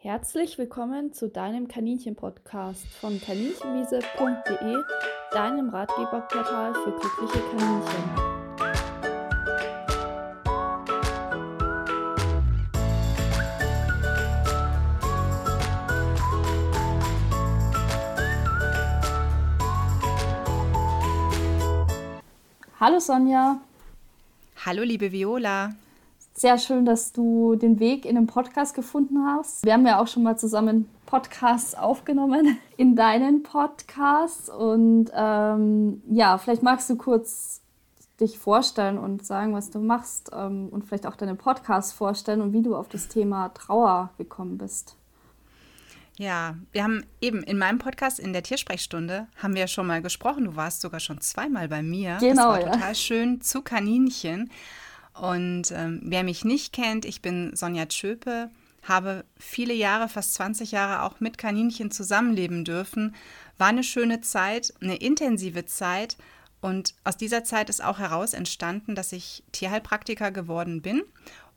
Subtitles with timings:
[0.00, 4.76] Herzlich willkommen zu deinem Kaninchen-Podcast von kaninchenwiese.de,
[5.32, 8.38] deinem Ratgeberportal für glückliche Kaninchen.
[22.78, 23.60] Hallo Sonja.
[24.64, 25.74] Hallo liebe Viola.
[26.38, 29.64] Sehr schön, dass du den Weg in den Podcast gefunden hast.
[29.64, 34.48] Wir haben ja auch schon mal zusammen Podcasts aufgenommen in deinen Podcasts.
[34.48, 37.60] Und ähm, ja, vielleicht magst du kurz
[38.20, 42.52] dich vorstellen und sagen, was du machst ähm, und vielleicht auch deine Podcasts vorstellen und
[42.52, 44.94] wie du auf das Thema Trauer gekommen bist.
[46.18, 50.44] Ja, wir haben eben in meinem Podcast in der Tiersprechstunde haben wir schon mal gesprochen.
[50.44, 52.18] Du warst sogar schon zweimal bei mir.
[52.20, 52.70] Genau, das war ja.
[52.70, 54.50] total schön zu Kaninchen.
[55.20, 58.50] Und ähm, wer mich nicht kennt, ich bin Sonja Tschöpe,
[58.82, 63.14] habe viele Jahre, fast 20 Jahre auch mit Kaninchen zusammenleben dürfen.
[63.58, 66.16] War eine schöne Zeit, eine intensive Zeit.
[66.60, 71.02] Und aus dieser Zeit ist auch heraus entstanden, dass ich Tierheilpraktiker geworden bin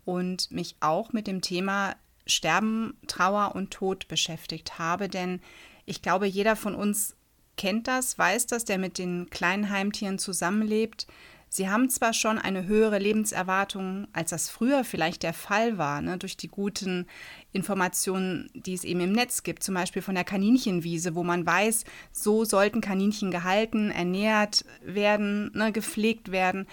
[0.05, 1.95] und mich auch mit dem Thema
[2.27, 5.09] Sterben, Trauer und Tod beschäftigt habe.
[5.09, 5.41] Denn
[5.85, 7.15] ich glaube, jeder von uns
[7.57, 11.07] kennt das, weiß das, der mit den kleinen Heimtieren zusammenlebt.
[11.53, 16.17] Sie haben zwar schon eine höhere Lebenserwartung, als das früher vielleicht der Fall war, ne,
[16.17, 17.07] durch die guten
[17.51, 21.83] Informationen, die es eben im Netz gibt, zum Beispiel von der Kaninchenwiese, wo man weiß,
[22.13, 26.67] so sollten Kaninchen gehalten, ernährt werden, ne, gepflegt werden.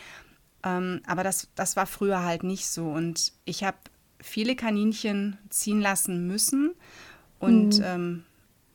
[0.63, 2.87] Ähm, aber das, das war früher halt nicht so.
[2.89, 3.79] Und ich habe
[4.21, 6.71] viele Kaninchen ziehen lassen müssen
[7.41, 7.85] und mhm.
[7.85, 8.25] ähm,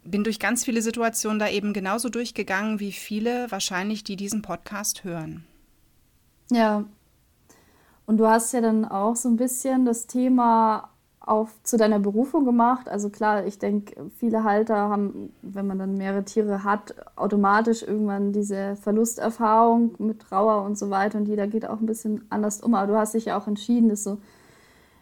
[0.04, 5.06] bin durch ganz viele Situationen da eben genauso durchgegangen wie viele wahrscheinlich, die diesen Podcast
[5.06, 5.46] hören.
[6.52, 6.86] Ja.
[8.06, 10.90] Und du hast ja dann auch so ein bisschen das Thema
[11.26, 12.90] auf zu deiner Berufung gemacht.
[12.90, 18.34] Also klar, ich denke, viele Halter haben, wenn man dann mehrere Tiere hat, automatisch irgendwann
[18.34, 21.18] diese Verlusterfahrung mit Trauer und so weiter.
[21.18, 22.76] Und jeder geht auch ein bisschen anders um.
[22.76, 24.18] Aber du hast dich ja auch entschieden, das so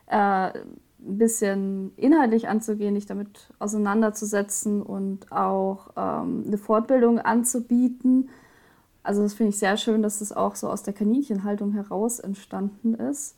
[0.07, 8.29] äh, ein bisschen inhaltlich anzugehen, dich damit auseinanderzusetzen und auch ähm, eine Fortbildung anzubieten.
[9.03, 12.93] Also das finde ich sehr schön, dass es auch so aus der Kaninchenhaltung heraus entstanden
[12.95, 13.35] ist.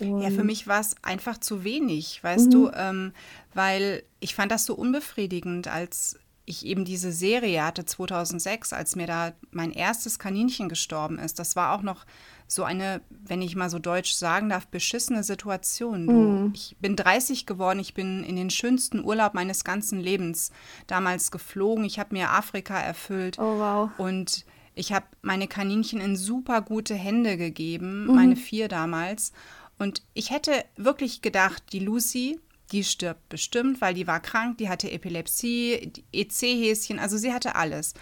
[0.00, 2.50] Und ja, für mich war es einfach zu wenig, weißt mhm.
[2.50, 3.12] du, ähm,
[3.54, 9.06] weil ich fand das so unbefriedigend, als ich eben diese Serie hatte 2006, als mir
[9.06, 11.38] da mein erstes Kaninchen gestorben ist.
[11.38, 12.04] Das war auch noch
[12.48, 16.06] so eine, wenn ich mal so deutsch sagen darf, beschissene Situation.
[16.06, 16.52] Du, mhm.
[16.54, 20.50] Ich bin 30 geworden, ich bin in den schönsten Urlaub meines ganzen Lebens
[20.86, 21.84] damals geflogen.
[21.84, 23.38] Ich habe mir Afrika erfüllt.
[23.38, 23.90] Oh wow.
[23.98, 28.14] Und ich habe meine Kaninchen in super gute Hände gegeben, mhm.
[28.14, 29.32] meine vier damals.
[29.78, 32.40] Und ich hätte wirklich gedacht, die Lucy,
[32.70, 37.94] die stirbt bestimmt, weil die war krank, die hatte Epilepsie, EC-Häschen, also sie hatte alles.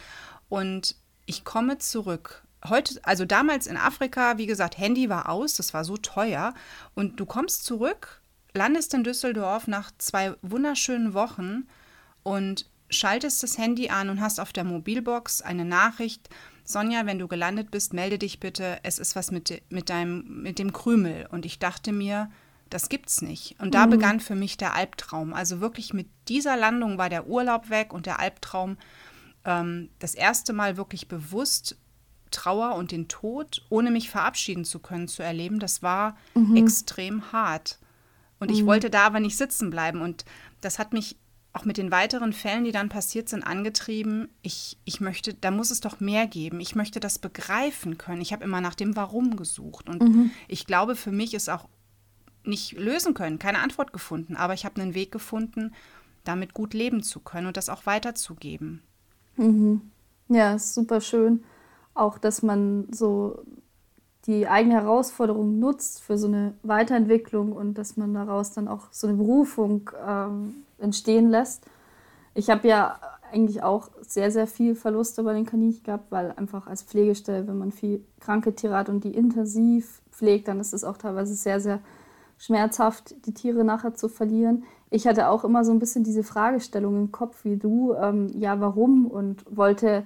[0.49, 2.45] Und ich komme zurück.
[2.69, 6.55] Heute, also damals in Afrika, wie gesagt, Handy war aus, das war so teuer.
[6.95, 8.21] Und du kommst zurück,
[8.53, 11.67] landest in Düsseldorf nach zwei wunderschönen Wochen
[12.23, 16.29] und schaltest das Handy an und hast auf der Mobilbox eine Nachricht,
[16.71, 20.59] Sonja, wenn du gelandet bist, melde dich bitte, es ist was mit, mit, deinem, mit
[20.59, 21.27] dem Krümel.
[21.31, 22.31] Und ich dachte mir,
[22.71, 23.57] das gibt's nicht.
[23.61, 23.91] Und da mhm.
[23.91, 25.35] begann für mich der Albtraum.
[25.35, 28.79] Also wirklich mit dieser Landung war der Urlaub weg und der Albtraum
[29.45, 31.77] ähm, das erste Mal wirklich bewusst
[32.31, 36.57] Trauer und den Tod, ohne mich verabschieden zu können, zu erleben, das war mhm.
[36.57, 37.79] extrem hart.
[38.39, 38.67] Und ich mhm.
[38.67, 40.01] wollte da aber nicht sitzen bleiben.
[40.01, 40.25] Und
[40.61, 41.17] das hat mich
[41.53, 45.71] auch mit den weiteren Fällen, die dann passiert sind, angetrieben, ich, ich möchte, da muss
[45.71, 46.61] es doch mehr geben.
[46.61, 48.21] Ich möchte das begreifen können.
[48.21, 49.89] Ich habe immer nach dem Warum gesucht.
[49.89, 50.31] Und mhm.
[50.47, 51.69] ich glaube, für mich ist auch
[52.45, 54.37] nicht lösen können, keine Antwort gefunden.
[54.37, 55.75] Aber ich habe einen Weg gefunden,
[56.23, 58.83] damit gut leben zu können und das auch weiterzugeben.
[59.37, 59.81] Mhm.
[60.29, 61.43] Ja, ist super schön.
[61.95, 63.45] Auch, dass man so
[64.27, 69.07] die eigene Herausforderung nutzt für so eine Weiterentwicklung und dass man daraus dann auch so
[69.07, 71.65] eine Berufung ähm, entstehen lässt.
[72.35, 72.99] Ich habe ja
[73.33, 77.59] eigentlich auch sehr, sehr viel Verluste bei den Kaninchen gehabt, weil einfach als Pflegestelle, wenn
[77.59, 81.61] man viel kranke Tiere hat und die intensiv pflegt, dann ist es auch teilweise sehr,
[81.61, 81.81] sehr
[82.39, 84.65] schmerzhaft, die Tiere nachher zu verlieren.
[84.91, 88.61] Ich hatte auch immer so ein bisschen diese Fragestellung im Kopf wie du, ähm, ja,
[88.61, 90.05] warum und wollte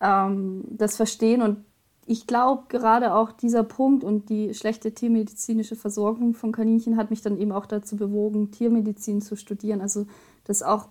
[0.00, 1.64] ähm, das verstehen und
[2.06, 7.22] ich glaube, gerade auch dieser Punkt und die schlechte tiermedizinische Versorgung von Kaninchen hat mich
[7.22, 9.80] dann eben auch dazu bewogen, Tiermedizin zu studieren.
[9.80, 10.06] Also
[10.44, 10.88] das auch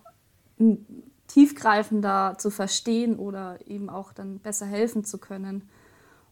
[1.28, 5.68] tiefgreifender zu verstehen oder eben auch dann besser helfen zu können.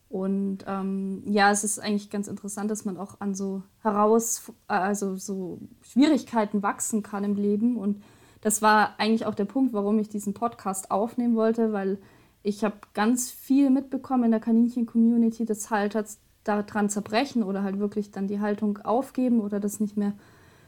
[0.09, 5.17] Und ähm, ja, es ist eigentlich ganz interessant, dass man auch an so heraus, also
[5.17, 7.77] so Schwierigkeiten wachsen kann im Leben.
[7.77, 8.03] Und
[8.43, 11.99] das war eigentlich auch der Punkt, warum ich diesen Podcast aufnehmen wollte, weil
[12.43, 15.97] ich habe ganz viel mitbekommen in der Kaninchen-Community, dass halt
[16.45, 20.13] daran zerbrechen oder halt wirklich dann die Haltung aufgeben oder das nicht mehr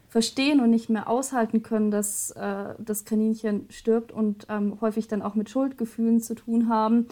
[0.07, 5.21] verstehen und nicht mehr aushalten können, dass äh, das Kaninchen stirbt und ähm, häufig dann
[5.21, 7.07] auch mit Schuldgefühlen zu tun haben.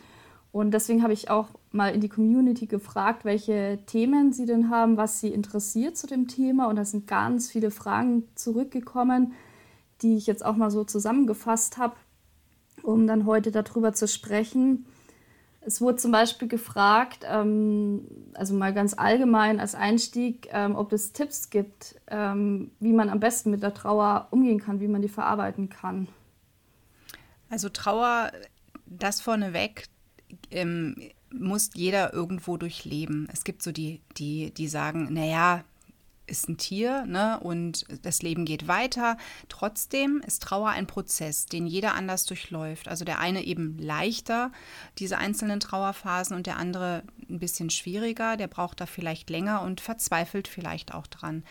[0.53, 4.95] Und deswegen habe ich auch mal in die Community gefragt, welche Themen sie denn haben,
[4.95, 6.67] was sie interessiert zu dem Thema.
[6.67, 9.33] Und da sind ganz viele Fragen zurückgekommen,
[10.01, 11.95] die ich jetzt auch mal so zusammengefasst habe,
[12.83, 14.85] um dann heute darüber zu sprechen.
[15.61, 21.13] Es wurde zum Beispiel gefragt, ähm, also mal ganz allgemein als Einstieg, ähm, ob es
[21.13, 25.09] Tipps gibt, ähm, wie man am besten mit der Trauer umgehen kann, wie man die
[25.09, 26.09] verarbeiten kann.
[27.49, 28.31] Also Trauer,
[28.85, 29.87] das vorneweg,
[30.51, 30.95] ähm,
[31.31, 33.27] muss jeder irgendwo durchleben.
[33.31, 35.63] Es gibt so die, die, die sagen, naja,
[36.25, 39.17] ist ein Tier ne, und das Leben geht weiter.
[39.49, 42.87] Trotzdem ist Trauer ein Prozess, den jeder anders durchläuft.
[42.87, 44.51] Also der eine eben leichter,
[44.99, 48.37] diese einzelnen Trauerphasen, und der andere ein bisschen schwieriger.
[48.37, 51.43] Der braucht da vielleicht länger und verzweifelt vielleicht auch dran.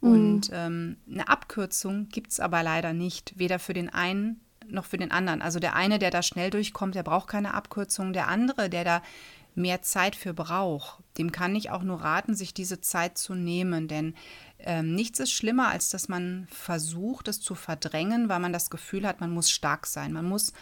[0.00, 0.12] Mhm.
[0.12, 4.98] Und ähm, eine Abkürzung gibt es aber leider nicht, weder für den einen noch für
[4.98, 5.42] den anderen.
[5.42, 8.12] Also der eine, der da schnell durchkommt, der braucht keine Abkürzung.
[8.12, 9.02] Der andere, der da
[9.54, 13.88] mehr Zeit für braucht, dem kann ich auch nur raten, sich diese Zeit zu nehmen.
[13.88, 14.14] Denn
[14.58, 19.06] ähm, nichts ist schlimmer, als dass man versucht, es zu verdrängen, weil man das Gefühl
[19.06, 20.12] hat, man muss stark sein.
[20.12, 20.52] Man muss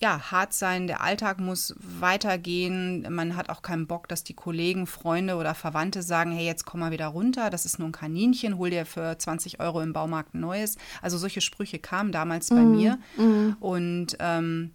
[0.00, 3.04] ja, hart sein, der Alltag muss weitergehen.
[3.12, 6.80] Man hat auch keinen Bock, dass die Kollegen, Freunde oder Verwandte sagen, hey, jetzt komm
[6.80, 10.34] mal wieder runter, das ist nur ein Kaninchen, hol dir für 20 Euro im Baumarkt
[10.34, 10.76] ein neues.
[11.02, 12.98] Also solche Sprüche kamen damals bei mm, mir.
[13.16, 13.56] Mm.
[13.58, 14.70] Und ähm,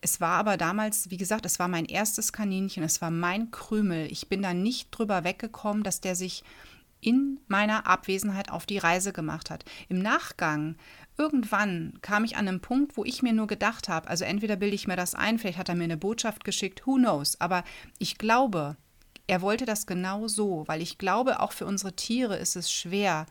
[0.00, 4.10] es war aber damals, wie gesagt, es war mein erstes Kaninchen, es war mein Krümel.
[4.10, 6.42] Ich bin da nicht drüber weggekommen, dass der sich
[7.00, 9.64] in meiner Abwesenheit auf die Reise gemacht hat.
[9.88, 10.76] Im Nachgang
[11.16, 14.74] irgendwann kam ich an einen Punkt, wo ich mir nur gedacht habe, also entweder bilde
[14.74, 17.64] ich mir das ein, vielleicht hat er mir eine Botschaft geschickt, who knows, aber
[17.98, 18.76] ich glaube,
[19.26, 23.26] er wollte das genau so, weil ich glaube, auch für unsere Tiere ist es schwer,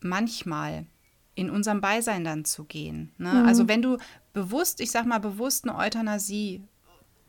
[0.00, 0.86] manchmal
[1.34, 3.12] in unserem Beisein dann zu gehen.
[3.16, 3.32] Ne?
[3.32, 3.46] Mhm.
[3.46, 3.98] Also wenn du
[4.32, 6.62] bewusst, ich sag mal bewusst eine Euthanasie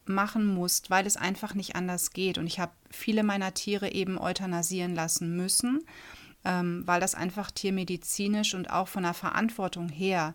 [0.05, 2.37] machen musst, weil es einfach nicht anders geht.
[2.37, 5.85] Und ich habe viele meiner Tiere eben euthanasieren lassen müssen
[6.43, 10.33] ähm, weil das einfach tiermedizinisch und auch von der Verantwortung her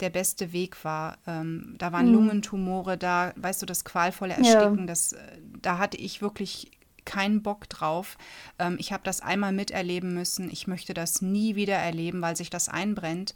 [0.00, 1.18] der beste Weg war.
[1.26, 2.14] Ähm, da waren mhm.
[2.14, 4.86] Lungentumore da, weißt du, das qualvolle Ersticken, ja.
[4.86, 5.18] das, äh,
[5.62, 6.72] da hatte ich wirklich
[7.04, 8.18] keinen Bock drauf.
[8.58, 10.50] Ähm, ich habe das einmal miterleben müssen.
[10.50, 13.34] Ich möchte das nie wieder erleben, weil sich das einbrennt.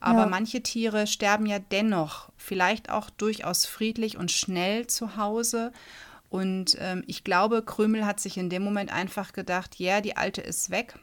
[0.00, 0.26] Aber ja.
[0.26, 5.72] manche Tiere sterben ja dennoch, vielleicht auch durchaus friedlich und schnell zu Hause.
[6.28, 10.16] Und ähm, ich glaube, Krümel hat sich in dem Moment einfach gedacht, ja, yeah, die
[10.16, 10.98] alte ist weg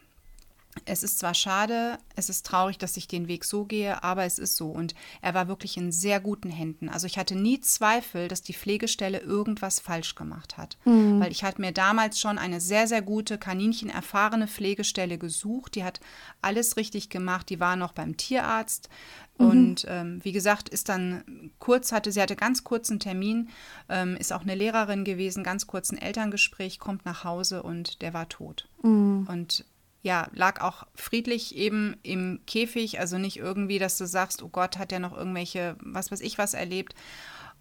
[0.86, 4.40] es ist zwar schade, es ist traurig, dass ich den Weg so gehe, aber es
[4.40, 4.70] ist so.
[4.70, 6.90] Und er war wirklich in sehr guten Händen.
[6.90, 10.78] Also ich hatte nie Zweifel, dass die Pflegestelle irgendwas falsch gemacht hat.
[10.86, 11.20] Mhm.
[11.20, 15.76] Weil ich hatte mir damals schon eine sehr, sehr gute, kaninchenerfahrene Pflegestelle gesucht.
[15.76, 16.00] Die hat
[16.42, 17.50] alles richtig gemacht.
[17.50, 18.90] Die war noch beim Tierarzt.
[19.38, 19.46] Mhm.
[19.46, 23.50] Und ähm, wie gesagt, ist dann kurz, hatte, sie hatte ganz kurzen Termin,
[23.90, 28.30] ähm, ist auch eine Lehrerin gewesen, ganz kurzen Elterngespräch, kommt nach Hause und der war
[28.30, 28.68] tot.
[28.84, 29.28] Mhm.
[29.30, 29.66] Und
[30.04, 34.78] ja, lag auch friedlich eben im Käfig, also nicht irgendwie, dass du sagst, oh Gott,
[34.78, 36.94] hat ja noch irgendwelche, was weiß ich, was erlebt.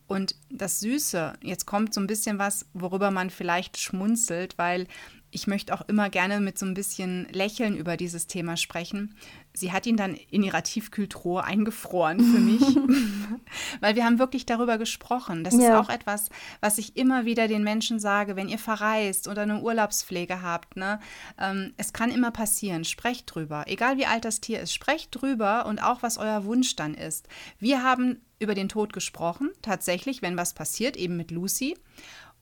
[0.09, 4.89] Und das Süße, jetzt kommt so ein bisschen was, worüber man vielleicht schmunzelt, weil
[5.31, 9.15] ich möchte auch immer gerne mit so ein bisschen Lächeln über dieses Thema sprechen.
[9.55, 12.63] Sie hat ihn dann in ihrer Tiefkühltruhe eingefroren für mich,
[13.81, 15.45] weil wir haben wirklich darüber gesprochen.
[15.45, 15.61] Das ja.
[15.61, 16.31] ist auch etwas,
[16.61, 20.77] was ich immer wieder den Menschen sage, wenn ihr verreist oder eine Urlaubspflege habt.
[20.77, 21.01] Ne?
[21.39, 22.85] Ähm, es kann immer passieren.
[22.85, 23.65] Sprecht drüber.
[23.67, 27.29] Egal wie alt das Tier ist, sprecht drüber und auch, was euer Wunsch dann ist.
[27.59, 31.77] Wir haben über den Tod gesprochen, tatsächlich, wenn was passiert, eben mit Lucy.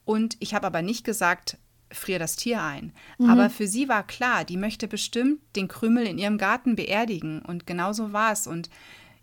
[0.05, 1.59] Und ich habe aber nicht gesagt,
[1.93, 2.93] frier das Tier ein.
[3.19, 3.31] Mhm.
[3.31, 7.41] Aber für sie war klar, die möchte bestimmt den Krümel in ihrem Garten beerdigen.
[7.43, 8.47] Und genau so war es.
[8.47, 8.71] Und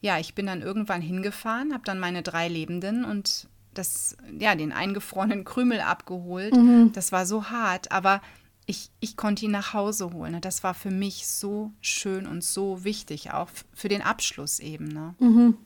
[0.02, 4.72] ja, ich bin dann irgendwann hingefahren, habe dann meine drei Lebenden und das, ja, den
[4.72, 6.56] eingefrorenen Krümel abgeholt.
[6.56, 6.92] Mhm.
[6.94, 8.22] Das war so hart, aber
[8.66, 10.40] ich, ich konnte ihn nach Hause holen.
[10.42, 14.88] Das war für mich so schön und so wichtig, auch für den Abschluss eben.
[14.88, 15.16] Ne?
[15.20, 15.58] Mhm.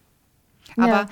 [0.77, 1.07] Ja.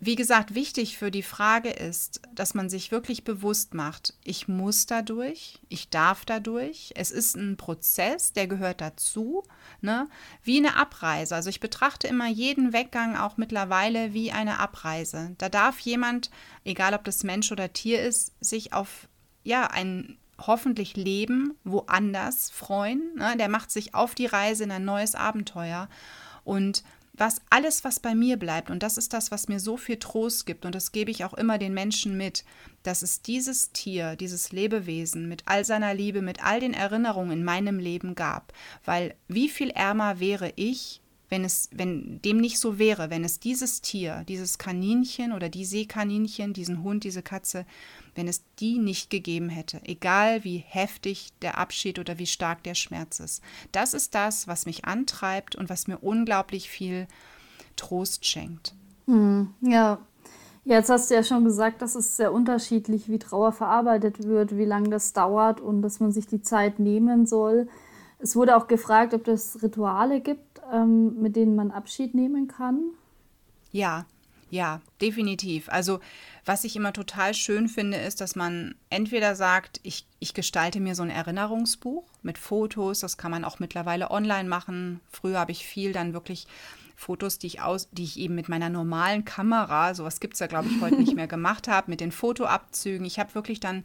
[0.00, 4.86] Wie gesagt, wichtig für die Frage ist, dass man sich wirklich bewusst macht, ich muss
[4.86, 9.42] dadurch, ich darf dadurch, es ist ein Prozess, der gehört dazu,
[9.80, 10.08] ne?
[10.44, 11.34] wie eine Abreise.
[11.34, 15.34] Also ich betrachte immer jeden Weggang auch mittlerweile wie eine Abreise.
[15.38, 16.30] Da darf jemand,
[16.62, 19.08] egal ob das Mensch oder Tier ist, sich auf
[19.42, 23.02] ja ein hoffentlich Leben woanders freuen.
[23.16, 23.36] Ne?
[23.36, 25.88] Der macht sich auf die Reise in ein neues Abenteuer.
[26.44, 26.84] Und
[27.18, 30.46] was alles, was bei mir bleibt, und das ist das, was mir so viel Trost
[30.46, 32.44] gibt, und das gebe ich auch immer den Menschen mit,
[32.82, 37.44] dass es dieses Tier, dieses Lebewesen mit all seiner Liebe, mit all den Erinnerungen in
[37.44, 38.52] meinem Leben gab.
[38.84, 43.38] Weil wie viel ärmer wäre ich, wenn es, wenn dem nicht so wäre, wenn es
[43.38, 47.66] dieses Tier, dieses Kaninchen oder die Seekaninchen, diesen Hund, diese Katze,
[48.14, 52.74] wenn es die nicht gegeben hätte, egal wie heftig der Abschied oder wie stark der
[52.74, 53.42] Schmerz ist.
[53.72, 57.06] Das ist das, was mich antreibt und was mir unglaublich viel
[57.76, 58.74] Trost schenkt.
[59.06, 59.98] Hm, ja.
[60.64, 64.66] Jetzt hast du ja schon gesagt, dass es sehr unterschiedlich, wie Trauer verarbeitet wird, wie
[64.66, 67.68] lange das dauert und dass man sich die Zeit nehmen soll.
[68.18, 72.90] Es wurde auch gefragt, ob es Rituale gibt, ähm, mit denen man Abschied nehmen kann.
[73.70, 74.06] Ja,
[74.50, 75.68] ja, definitiv.
[75.68, 76.00] Also
[76.44, 80.94] was ich immer total schön finde, ist, dass man entweder sagt, ich, ich gestalte mir
[80.94, 85.00] so ein Erinnerungsbuch mit Fotos, das kann man auch mittlerweile online machen.
[85.10, 86.46] Früher habe ich viel dann wirklich
[86.96, 90.46] Fotos, die ich aus, die ich eben mit meiner normalen Kamera, sowas gibt es ja,
[90.46, 93.06] glaube ich, heute nicht mehr gemacht habe, mit den Fotoabzügen.
[93.06, 93.84] Ich habe wirklich dann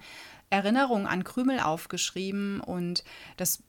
[0.49, 3.03] Erinnerungen an Krümel aufgeschrieben und
[3.37, 3.61] das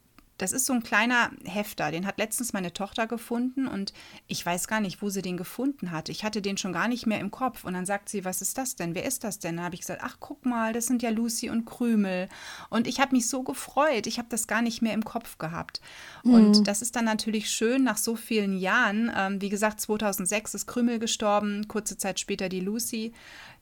[0.44, 3.94] das ist so ein kleiner Hefter, den hat letztens meine Tochter gefunden und
[4.26, 6.10] ich weiß gar nicht, wo sie den gefunden hat.
[6.10, 8.58] Ich hatte den schon gar nicht mehr im Kopf und dann sagt sie, was ist
[8.58, 8.94] das denn?
[8.94, 9.56] Wer ist das denn?
[9.56, 12.28] Dann habe ich gesagt, ach guck mal, das sind ja Lucy und Krümel.
[12.68, 15.80] Und ich habe mich so gefreut, ich habe das gar nicht mehr im Kopf gehabt.
[16.24, 16.34] Mhm.
[16.34, 19.10] Und das ist dann natürlich schön nach so vielen Jahren.
[19.16, 23.14] Ähm, wie gesagt, 2006 ist Krümel gestorben, kurze Zeit später die Lucy.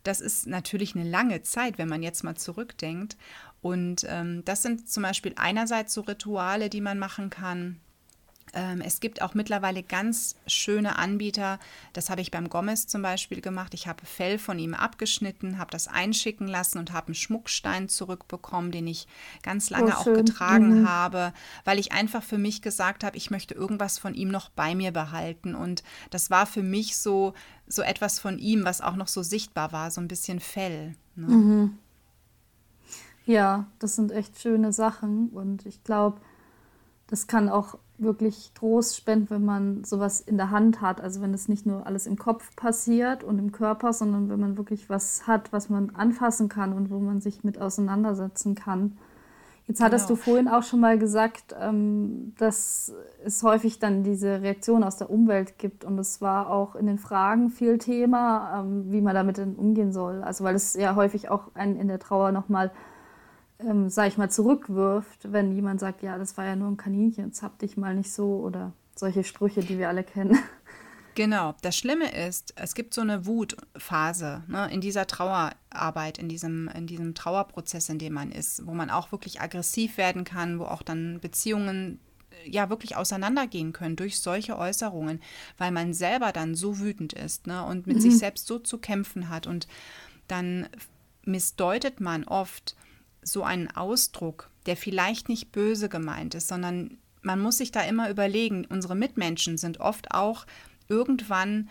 [0.02, 3.16] Das ist natürlich eine lange Zeit, wenn man jetzt mal zurückdenkt.
[3.62, 7.80] Und ähm, das sind zum Beispiel einerseits so Rituale, die man machen kann.
[8.54, 11.58] Ähm, es gibt auch mittlerweile ganz schöne Anbieter.
[11.92, 13.72] Das habe ich beim Gomez zum Beispiel gemacht.
[13.72, 18.70] Ich habe Fell von ihm abgeschnitten, habe das einschicken lassen und habe einen Schmuckstein zurückbekommen,
[18.70, 19.06] den ich
[19.42, 20.88] ganz lange oh, auch getragen mhm.
[20.88, 21.32] habe,
[21.64, 24.90] weil ich einfach für mich gesagt habe, ich möchte irgendwas von ihm noch bei mir
[24.90, 25.54] behalten.
[25.54, 27.32] Und das war für mich so,
[27.66, 30.94] so etwas von ihm, was auch noch so sichtbar war, so ein bisschen Fell.
[31.14, 31.28] Ne?
[31.28, 31.78] Mhm.
[33.24, 36.20] Ja, das sind echt schöne Sachen und ich glaube,
[37.06, 41.00] das kann auch wirklich Trost spenden, wenn man sowas in der Hand hat.
[41.00, 44.56] Also wenn es nicht nur alles im Kopf passiert und im Körper, sondern wenn man
[44.56, 48.96] wirklich was hat, was man anfassen kann und wo man sich mit auseinandersetzen kann.
[49.68, 50.18] Jetzt hattest genau.
[50.18, 52.92] du vorhin auch schon mal gesagt, ähm, dass
[53.24, 55.84] es häufig dann diese Reaktion aus der Umwelt gibt.
[55.84, 59.92] Und es war auch in den Fragen viel Thema, ähm, wie man damit denn umgehen
[59.92, 60.22] soll.
[60.22, 62.72] Also weil es ja häufig auch einen in der Trauer nochmal
[63.68, 67.32] ähm, sag ich mal, zurückwirft, wenn jemand sagt, ja, das war ja nur ein Kaninchen,
[67.32, 70.38] zap dich mal nicht so oder solche Sprüche, die wir alle kennen.
[71.14, 71.54] Genau.
[71.60, 76.86] Das Schlimme ist, es gibt so eine Wutphase ne, in dieser Trauerarbeit, in diesem, in
[76.86, 80.82] diesem Trauerprozess, in dem man ist, wo man auch wirklich aggressiv werden kann, wo auch
[80.82, 82.00] dann Beziehungen
[82.30, 85.20] äh, ja wirklich auseinandergehen können durch solche Äußerungen,
[85.58, 88.00] weil man selber dann so wütend ist ne, und mit mhm.
[88.00, 89.46] sich selbst so zu kämpfen hat.
[89.46, 89.68] Und
[90.28, 90.66] dann
[91.24, 92.74] missdeutet man oft,
[93.22, 98.10] so einen Ausdruck, der vielleicht nicht böse gemeint ist, sondern man muss sich da immer
[98.10, 100.44] überlegen, unsere Mitmenschen sind oft auch
[100.88, 101.68] irgendwann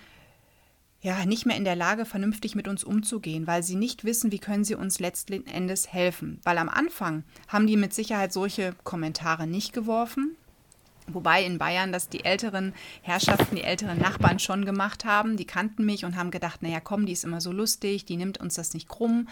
[1.01, 4.39] ja nicht mehr in der Lage, vernünftig mit uns umzugehen, weil sie nicht wissen, wie
[4.39, 6.39] können sie uns letzten Endes helfen.
[6.43, 10.37] Weil am Anfang haben die mit Sicherheit solche Kommentare nicht geworfen.
[11.07, 15.35] Wobei in Bayern das die älteren Herrschaften, die älteren Nachbarn schon gemacht haben.
[15.35, 18.37] Die kannten mich und haben gedacht, naja, komm, die ist immer so lustig, die nimmt
[18.37, 19.27] uns das nicht krumm.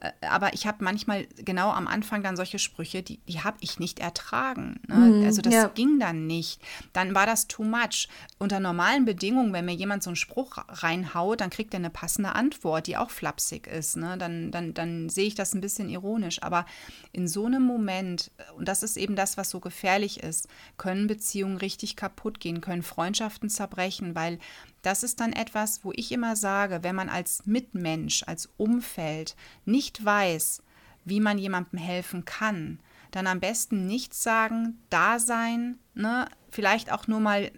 [0.00, 3.78] Äh, aber ich habe manchmal genau am Anfang dann solche Sprüche, die, die habe ich
[3.78, 4.80] nicht ertragen.
[4.86, 4.96] Ne?
[4.96, 5.68] Mhm, also das ja.
[5.68, 6.60] ging dann nicht.
[6.92, 8.08] Dann war das too much.
[8.38, 12.34] Unter normalen Bedingungen, wenn mir jemand so einen Spruch reinhaut, dann kriegt er eine passende
[12.34, 13.96] Antwort, die auch flapsig ist.
[13.96, 14.16] Ne?
[14.18, 16.42] Dann, dann, dann sehe ich das ein bisschen ironisch.
[16.42, 16.66] Aber
[17.12, 21.56] in so einem Moment, und das ist eben das, was so gefährlich ist, können Beziehungen
[21.56, 24.38] richtig kaputt gehen, können Freundschaften zerbrechen, weil
[24.84, 30.04] das ist dann etwas, wo ich immer sage, wenn man als Mitmensch, als Umfeld nicht
[30.04, 30.62] weiß,
[31.04, 36.26] wie man jemandem helfen kann, dann am besten nichts sagen, da sein, ne?
[36.50, 37.50] vielleicht auch nur mal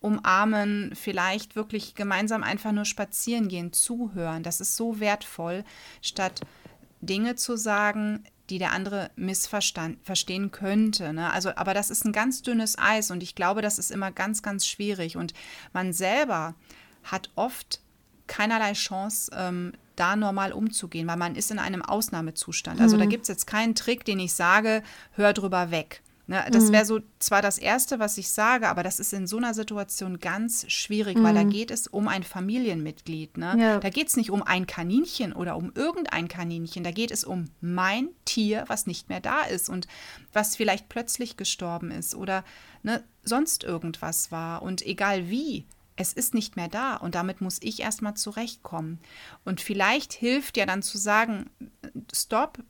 [0.00, 4.42] umarmen, vielleicht wirklich gemeinsam einfach nur spazieren gehen, zuhören.
[4.42, 5.64] Das ist so wertvoll,
[6.00, 6.40] statt
[7.02, 11.12] Dinge zu sagen, die der andere missverstehen könnte.
[11.12, 11.32] Ne?
[11.32, 14.42] Also, aber das ist ein ganz dünnes Eis und ich glaube, das ist immer ganz,
[14.42, 15.16] ganz schwierig.
[15.16, 15.32] Und
[15.72, 16.54] man selber
[17.04, 17.80] hat oft
[18.26, 22.80] keinerlei Chance, ähm, da normal umzugehen, weil man ist in einem Ausnahmezustand.
[22.80, 23.10] Also da hm.
[23.10, 26.02] gibt es jetzt keinen Trick, den ich sage, hör drüber weg.
[26.30, 26.72] Ne, das mhm.
[26.74, 30.20] wäre so zwar das Erste, was ich sage, aber das ist in so einer Situation
[30.20, 31.24] ganz schwierig, mhm.
[31.24, 31.50] weil da mhm.
[31.50, 33.36] geht es um ein Familienmitglied.
[33.36, 33.56] Ne?
[33.58, 33.80] Ja.
[33.80, 37.46] Da geht es nicht um ein Kaninchen oder um irgendein Kaninchen, da geht es um
[37.60, 39.88] mein Tier, was nicht mehr da ist und
[40.32, 42.44] was vielleicht plötzlich gestorben ist oder
[42.84, 44.62] ne, sonst irgendwas war.
[44.62, 49.00] Und egal wie, es ist nicht mehr da und damit muss ich erstmal zurechtkommen.
[49.44, 51.50] Und vielleicht hilft ja dann zu sagen,
[52.14, 52.60] stopp,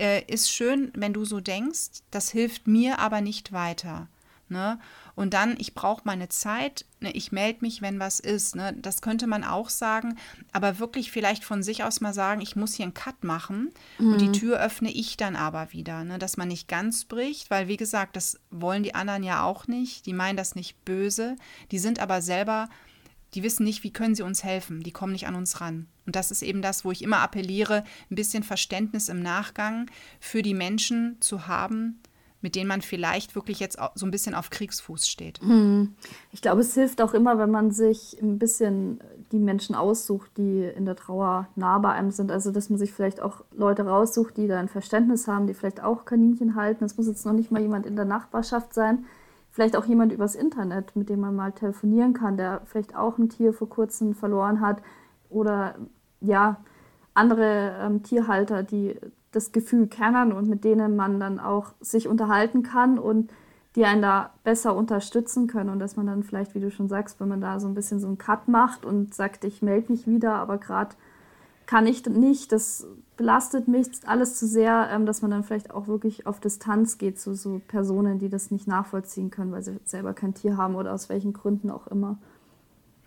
[0.00, 4.08] äh, ist schön, wenn du so denkst, das hilft mir aber nicht weiter.
[4.50, 4.80] Ne?
[5.14, 7.12] Und dann, ich brauche meine Zeit, ne?
[7.12, 8.56] ich melde mich, wenn was ist.
[8.56, 8.74] Ne?
[8.76, 10.18] Das könnte man auch sagen,
[10.50, 14.12] aber wirklich vielleicht von sich aus mal sagen, ich muss hier einen Cut machen mhm.
[14.12, 14.32] und die mhm.
[14.32, 16.18] Tür öffne ich dann aber wieder, ne?
[16.18, 20.06] dass man nicht ganz bricht, weil wie gesagt, das wollen die anderen ja auch nicht,
[20.06, 21.36] die meinen das nicht böse,
[21.70, 22.68] die sind aber selber
[23.34, 25.86] die wissen nicht, wie können sie uns helfen, die kommen nicht an uns ran.
[26.06, 30.42] Und das ist eben das, wo ich immer appelliere, ein bisschen Verständnis im Nachgang für
[30.42, 32.00] die Menschen zu haben,
[32.42, 35.40] mit denen man vielleicht wirklich jetzt so ein bisschen auf Kriegsfuß steht.
[35.40, 35.94] Hm.
[36.32, 40.64] Ich glaube, es hilft auch immer, wenn man sich ein bisschen die Menschen aussucht, die
[40.64, 42.32] in der Trauer nah bei einem sind.
[42.32, 45.82] Also, dass man sich vielleicht auch Leute raussucht, die da ein Verständnis haben, die vielleicht
[45.82, 46.84] auch Kaninchen halten.
[46.84, 49.04] Es muss jetzt noch nicht mal jemand in der Nachbarschaft sein,
[49.50, 53.28] vielleicht auch jemand übers Internet, mit dem man mal telefonieren kann, der vielleicht auch ein
[53.28, 54.82] Tier vor kurzem verloren hat.
[55.28, 55.74] Oder
[56.20, 56.60] ja,
[57.14, 58.96] andere ähm, Tierhalter, die
[59.32, 63.32] das Gefühl kennen und mit denen man dann auch sich unterhalten kann und
[63.76, 65.70] die einen da besser unterstützen können.
[65.70, 68.00] Und dass man dann vielleicht, wie du schon sagst, wenn man da so ein bisschen
[68.00, 70.96] so einen Cut macht und sagt, ich melde mich wieder, aber gerade
[71.70, 72.84] kann ich nicht, das
[73.16, 77.20] belastet mich alles zu sehr, ähm, dass man dann vielleicht auch wirklich auf Distanz geht
[77.20, 80.92] zu so Personen, die das nicht nachvollziehen können, weil sie selber kein Tier haben oder
[80.92, 82.18] aus welchen Gründen auch immer.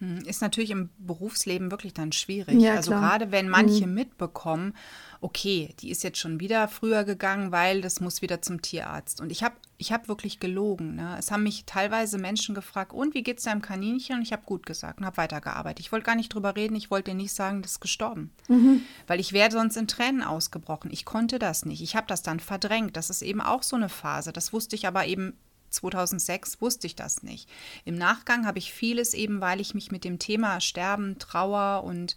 [0.03, 2.59] Hm, ist natürlich im Berufsleben wirklich dann schwierig.
[2.59, 3.93] Ja, also gerade wenn manche mhm.
[3.93, 4.73] mitbekommen,
[5.21, 9.21] okay, die ist jetzt schon wieder früher gegangen, weil das muss wieder zum Tierarzt.
[9.21, 10.95] Und ich habe ich hab wirklich gelogen.
[10.95, 11.15] Ne?
[11.17, 14.17] Es haben mich teilweise Menschen gefragt, und wie geht es deinem Kaninchen?
[14.17, 15.79] Und ich habe gut gesagt und habe weitergearbeitet.
[15.79, 18.31] Ich wollte gar nicht drüber reden, ich wollte dir nicht sagen, das ist gestorben.
[18.49, 18.81] Mhm.
[19.07, 20.91] Weil ich wäre sonst in Tränen ausgebrochen.
[20.91, 21.81] Ich konnte das nicht.
[21.81, 22.97] Ich habe das dann verdrängt.
[22.97, 24.33] Das ist eben auch so eine Phase.
[24.33, 25.37] Das wusste ich aber eben
[25.73, 27.49] 2006 wusste ich das nicht.
[27.85, 32.15] Im Nachgang habe ich vieles eben, weil ich mich mit dem Thema Sterben, Trauer und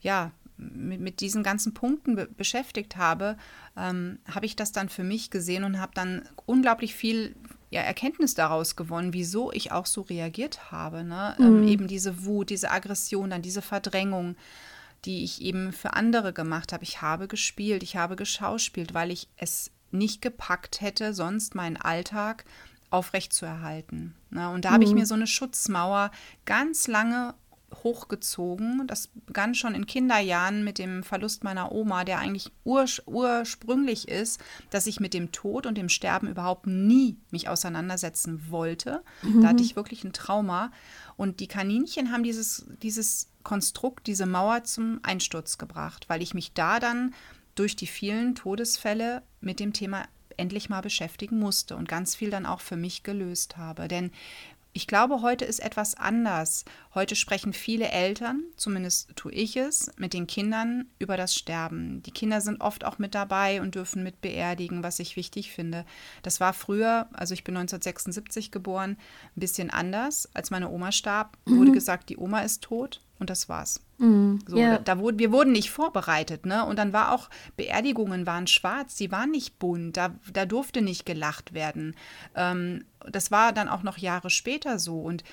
[0.00, 3.36] ja, mit, mit diesen ganzen Punkten be beschäftigt habe,
[3.76, 7.34] ähm, habe ich das dann für mich gesehen und habe dann unglaublich viel
[7.70, 11.02] ja, Erkenntnis daraus gewonnen, wieso ich auch so reagiert habe.
[11.02, 11.34] Ne?
[11.40, 11.62] Ähm, mhm.
[11.62, 14.36] Ähm, eben diese Wut, diese Aggression, dann diese Verdrängung,
[15.04, 16.84] die ich eben für andere gemacht habe.
[16.84, 22.44] Ich habe gespielt, ich habe geschauspielt, weil ich es nicht gepackt hätte, sonst meinen Alltag
[22.90, 24.14] aufrechtzuerhalten.
[24.30, 24.48] Ne?
[24.50, 24.74] Und da mhm.
[24.74, 24.98] habe ich mhm.
[24.98, 26.10] mir so eine Schutzmauer
[26.44, 27.34] ganz lange
[27.82, 28.86] hochgezogen.
[28.86, 34.40] Das begann schon in Kinderjahren mit dem Verlust meiner Oma, der eigentlich ur ursprünglich ist,
[34.70, 39.02] dass ich mit dem Tod und dem Sterben überhaupt nie mich auseinandersetzen wollte.
[39.22, 39.42] Mhm.
[39.42, 40.70] Da hatte ich wirklich ein Trauma.
[41.16, 46.52] Und die Kaninchen haben dieses, dieses Konstrukt, diese Mauer zum Einsturz gebracht, weil ich mich
[46.52, 47.14] da dann
[47.54, 50.04] durch die vielen Todesfälle mit dem Thema
[50.36, 53.88] endlich mal beschäftigen musste und ganz viel dann auch für mich gelöst habe.
[53.88, 54.10] Denn
[54.76, 56.64] ich glaube, heute ist etwas anders.
[56.96, 62.02] Heute sprechen viele Eltern, zumindest tue ich es, mit den Kindern über das Sterben.
[62.02, 65.86] Die Kinder sind oft auch mit dabei und dürfen mit beerdigen, was ich wichtig finde.
[66.22, 68.96] Das war früher, also ich bin 1976 geboren,
[69.36, 70.28] ein bisschen anders.
[70.34, 71.58] Als meine Oma starb, mhm.
[71.58, 73.80] wurde gesagt, die Oma ist tot und das war's.
[73.96, 74.78] Mm, so, yeah.
[74.78, 76.66] da, wurde, wir wurden nicht vorbereitet, ne?
[76.66, 81.06] Und dann war auch, Beerdigungen waren schwarz, die waren nicht bunt, da, da durfte nicht
[81.06, 81.96] gelacht werden.
[82.34, 85.00] Ähm, das war dann auch noch Jahre später so.
[85.00, 85.24] Und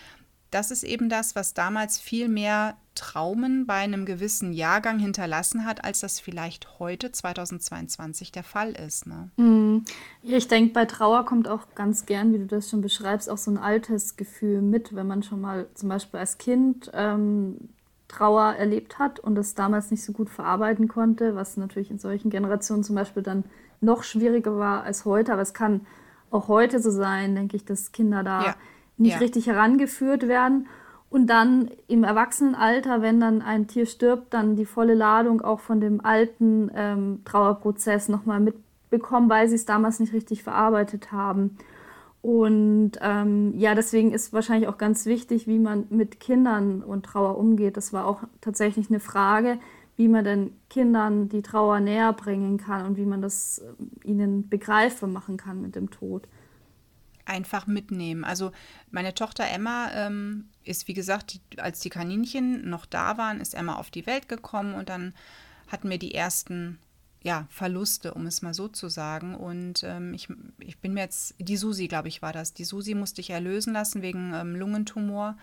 [0.52, 5.84] das ist eben das, was damals viel mehr Traumen bei einem gewissen Jahrgang hinterlassen hat,
[5.84, 9.06] als das vielleicht heute, 2022, der Fall ist.
[9.06, 9.32] Ne?
[9.36, 9.84] Mm.
[10.24, 13.52] Ich denke, bei Trauer kommt auch ganz gern, wie du das schon beschreibst, auch so
[13.52, 17.58] ein altes Gefühl mit, wenn man schon mal zum Beispiel als Kind ähm,
[18.12, 22.30] Trauer erlebt hat und es damals nicht so gut verarbeiten konnte, was natürlich in solchen
[22.30, 23.46] Generationen zum Beispiel dann
[23.80, 25.32] noch schwieriger war als heute.
[25.32, 25.82] Aber es kann
[26.30, 28.56] auch heute so sein, denke ich, dass Kinder da ja.
[28.98, 29.20] nicht ja.
[29.20, 30.68] richtig herangeführt werden.
[31.10, 35.82] Und dann im Erwachsenenalter, wenn dann ein Tier stirbt, dann die volle Ladung auch von
[35.82, 41.58] dem alten ähm, Trauerprozess nochmal mitbekommen, weil sie es damals nicht richtig verarbeitet haben.
[42.22, 47.38] Und ähm, ja, deswegen ist wahrscheinlich auch ganz wichtig, wie man mit Kindern und Trauer
[47.38, 47.78] umgeht.
[47.78, 49.58] Das war auch tatsächlich eine Frage,
[49.98, 54.50] wie man den Kindern die Trauer näher bringen kann und wie man das äh, ihnen
[54.50, 56.28] begreifbar machen kann mit dem Tod.
[57.26, 58.24] Einfach mitnehmen.
[58.24, 58.52] Also
[58.92, 63.56] meine Tochter Emma ähm, ist, wie gesagt, die, als die Kaninchen noch da waren, ist
[63.56, 65.14] Emma auf die Welt gekommen und dann
[65.68, 66.78] hatten wir die ersten
[67.24, 69.36] ja, Verluste, um es mal so zu sagen.
[69.36, 70.28] Und ähm, ich,
[70.60, 72.54] ich bin mir jetzt, die Susi, glaube ich, war das.
[72.54, 75.38] Die Susi musste ich erlösen lassen wegen ähm, Lungentumor.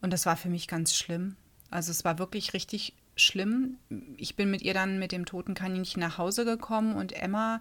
[0.00, 1.36] Und das war für mich ganz schlimm.
[1.70, 3.78] Also es war wirklich richtig schlimm.
[4.16, 7.60] Ich bin mit ihr dann mit dem toten Kaninchen nach Hause gekommen und Emma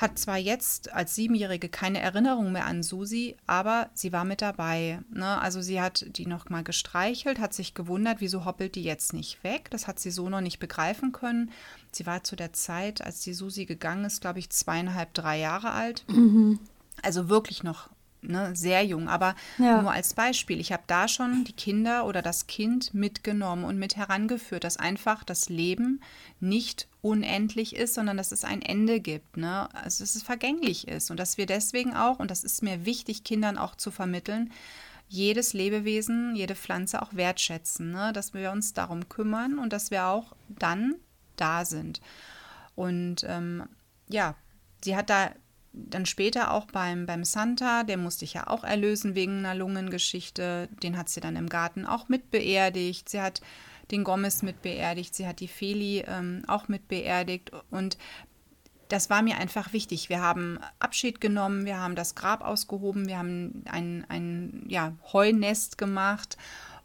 [0.00, 5.00] hat zwar jetzt als Siebenjährige keine Erinnerung mehr an Susi, aber sie war mit dabei.
[5.12, 5.38] Ne?
[5.38, 9.44] Also sie hat die noch mal gestreichelt, hat sich gewundert, wieso hoppelt die jetzt nicht
[9.44, 9.68] weg.
[9.70, 11.50] Das hat sie so noch nicht begreifen können.
[11.92, 15.72] Sie war zu der Zeit, als die Susi gegangen ist, glaube ich, zweieinhalb, drei Jahre
[15.72, 16.04] alt.
[16.08, 16.60] Mhm.
[17.02, 17.90] Also wirklich noch
[18.22, 19.08] ne, sehr jung.
[19.08, 19.82] Aber ja.
[19.82, 23.96] nur als Beispiel, ich habe da schon die Kinder oder das Kind mitgenommen und mit
[23.96, 26.00] herangeführt, dass einfach das Leben
[26.40, 29.68] nicht unendlich ist, sondern dass es ein Ende gibt, ne?
[29.74, 33.24] also dass es vergänglich ist und dass wir deswegen auch, und das ist mir wichtig,
[33.24, 34.52] Kindern auch zu vermitteln,
[35.08, 38.12] jedes Lebewesen, jede Pflanze auch wertschätzen, ne?
[38.12, 40.94] dass wir uns darum kümmern und dass wir auch dann
[41.36, 42.00] da sind.
[42.76, 43.64] Und ähm,
[44.08, 44.34] ja,
[44.84, 45.30] sie hat da
[45.72, 50.68] dann später auch beim, beim Santa, der musste ich ja auch erlösen wegen einer Lungengeschichte.
[50.82, 53.08] Den hat sie dann im Garten auch mit beerdigt.
[53.08, 53.40] Sie hat
[53.90, 55.14] den Gomez mit beerdigt.
[55.14, 57.52] Sie hat die Feli ähm, auch mit beerdigt.
[57.70, 57.98] Und
[58.88, 60.08] das war mir einfach wichtig.
[60.08, 65.78] Wir haben Abschied genommen, wir haben das Grab ausgehoben, wir haben ein, ein ja, Heunest
[65.78, 66.36] gemacht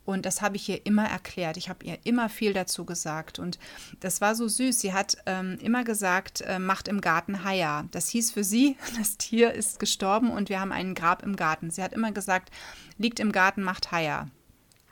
[0.05, 1.57] und das habe ich ihr immer erklärt.
[1.57, 3.39] Ich habe ihr immer viel dazu gesagt.
[3.39, 3.59] Und
[3.99, 4.79] das war so süß.
[4.79, 7.85] Sie hat ähm, immer gesagt, äh, macht im Garten Haya.
[7.91, 11.71] Das hieß für sie, das Tier ist gestorben und wir haben einen Grab im Garten.
[11.71, 12.51] Sie hat immer gesagt,
[12.97, 14.29] liegt im Garten, macht Haya.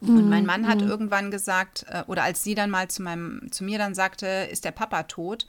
[0.05, 0.89] Und mein Mann hat mhm.
[0.89, 4.65] irgendwann gesagt, äh, oder als sie dann mal zu, meinem, zu mir dann sagte, ist
[4.65, 5.43] der Papa tot?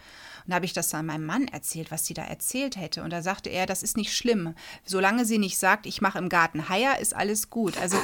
[0.44, 3.02] Und da habe ich das dann meinem Mann erzählt, was sie da erzählt hätte.
[3.02, 4.54] Und da sagte er, das ist nicht schlimm.
[4.84, 7.78] Solange sie nicht sagt, ich mache im Garten Haya, ist alles gut.
[7.78, 7.96] Also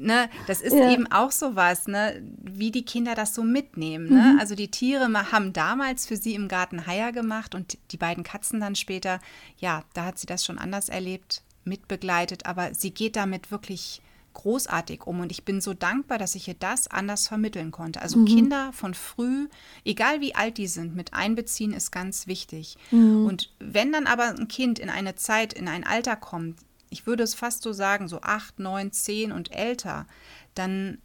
[0.00, 0.90] ne, das ist ja.
[0.90, 4.08] eben auch so was, ne, wie die Kinder das so mitnehmen.
[4.08, 4.32] Ne?
[4.32, 4.40] Mhm.
[4.40, 8.60] Also die Tiere haben damals für sie im Garten Haier gemacht und die beiden Katzen
[8.60, 9.20] dann später,
[9.58, 14.00] ja, da hat sie das schon anders erlebt, mitbegleitet, aber sie geht damit wirklich
[14.32, 18.00] großartig um und ich bin so dankbar, dass ich ihr das anders vermitteln konnte.
[18.00, 18.26] Also mhm.
[18.26, 19.48] Kinder von früh,
[19.84, 22.76] egal wie alt die sind, mit einbeziehen ist ganz wichtig.
[22.90, 23.26] Mhm.
[23.26, 26.60] Und wenn dann aber ein Kind in eine Zeit, in ein Alter kommt,
[26.90, 30.06] ich würde es fast so sagen, so acht, neun, zehn und älter,
[30.54, 30.98] dann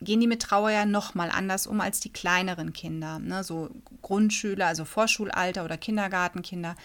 [0.00, 3.42] gehen die mit Trauer ja noch mal anders um als die kleineren Kinder, ne?
[3.42, 3.70] so
[4.02, 6.76] Grundschüler, also Vorschulalter oder Kindergartenkinder.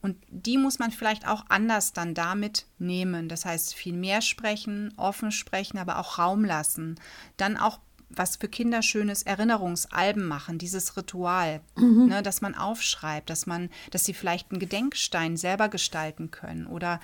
[0.00, 3.28] Und die muss man vielleicht auch anders dann damit nehmen.
[3.28, 7.00] Das heißt, viel mehr sprechen, offen sprechen, aber auch Raum lassen.
[7.36, 7.80] Dann auch
[8.10, 12.06] was für Kinder schönes Erinnerungsalben machen, dieses Ritual, mhm.
[12.06, 17.00] ne, dass man aufschreibt, dass man, dass sie vielleicht einen Gedenkstein selber gestalten können oder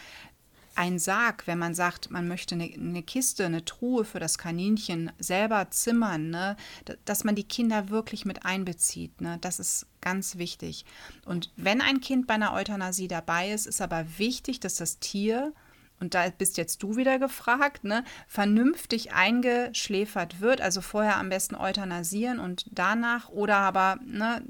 [0.75, 5.13] ein Sarg, wenn man sagt, man möchte eine, eine, Kiste, eine Truhe für das Kaninchen
[5.19, 6.57] selber zimmern, ne,
[7.05, 9.21] dass man die Kinder wirklich mit einbezieht.
[9.21, 10.85] Ne, das ist ganz wichtig.
[11.25, 15.53] Und wenn ein Kind bei einer Euthanasie dabei ist, ist aber wichtig, dass das Tier,
[16.01, 20.61] und da bist jetzt du wieder gefragt, ne, vernünftig eingeschläfert wird.
[20.61, 24.43] Also vorher am besten euthanasieren und danach oder aber, ne,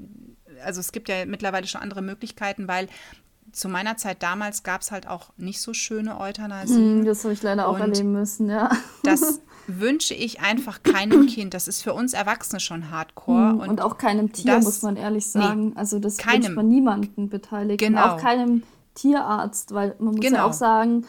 [0.63, 2.87] also es gibt ja mittlerweile schon andere Möglichkeiten, weil
[3.55, 7.01] zu meiner Zeit damals gab es halt auch nicht so schöne Euthanasien.
[7.01, 8.69] Mm, das habe ich leider auch erleben müssen, ja.
[9.03, 11.53] Das wünsche ich einfach keinem Kind.
[11.53, 13.53] Das ist für uns Erwachsene schon Hardcore.
[13.53, 15.69] Mm, und, und, auch keinem Tier, das, muss man ehrlich sagen.
[15.69, 17.79] Nee, also das keinem, wünscht man niemanden beteiligt.
[17.79, 18.15] Genau.
[18.15, 18.63] Auch keinem
[18.93, 20.37] Tierarzt, weil man muss genau.
[20.37, 21.05] ja auch sagen,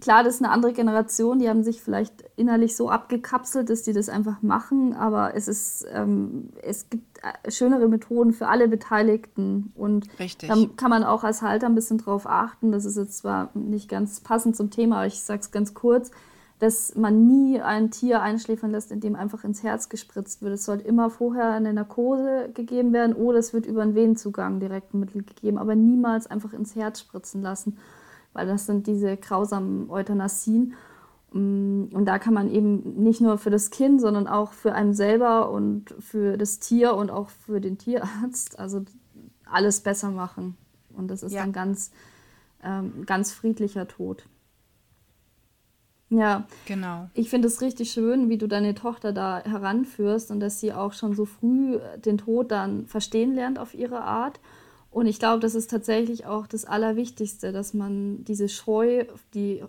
[0.00, 3.92] klar, das ist eine andere Generation, die haben sich vielleicht innerlich so abgekapselt, dass die
[3.92, 9.72] das einfach machen, aber es ist, ähm, es gibt äh, schönere Methoden für alle Beteiligten
[9.74, 10.48] und Richtig.
[10.48, 13.88] da kann man auch als Halter ein bisschen drauf achten, das ist jetzt zwar nicht
[13.88, 16.10] ganz passend zum Thema, aber ich sage es ganz kurz,
[16.60, 20.52] dass man nie ein Tier einschläfern lässt, indem einfach ins Herz gespritzt wird.
[20.52, 24.92] Es sollte immer vorher eine Narkose gegeben werden oder es wird über einen Venenzugang direkt
[24.92, 27.78] ein Mittel gegeben, aber niemals einfach ins Herz spritzen lassen
[28.32, 30.74] weil das sind diese grausamen Euthanasien.
[31.32, 34.94] Mm, und da kann man eben nicht nur für das Kind, sondern auch für einen
[34.94, 38.82] selber und für das Tier und auch für den Tierarzt, also
[39.44, 40.56] alles besser machen.
[40.96, 41.42] Und das ist ja.
[41.42, 41.90] dann ganz,
[42.62, 44.24] ähm, ganz friedlicher Tod.
[46.10, 47.08] Ja, genau.
[47.14, 50.92] Ich finde es richtig schön, wie du deine Tochter da heranführst und dass sie auch
[50.92, 54.40] schon so früh den Tod dann verstehen lernt auf ihre Art
[54.90, 59.62] und ich glaube, das ist tatsächlich auch das Allerwichtigste, dass man diese Scheu, die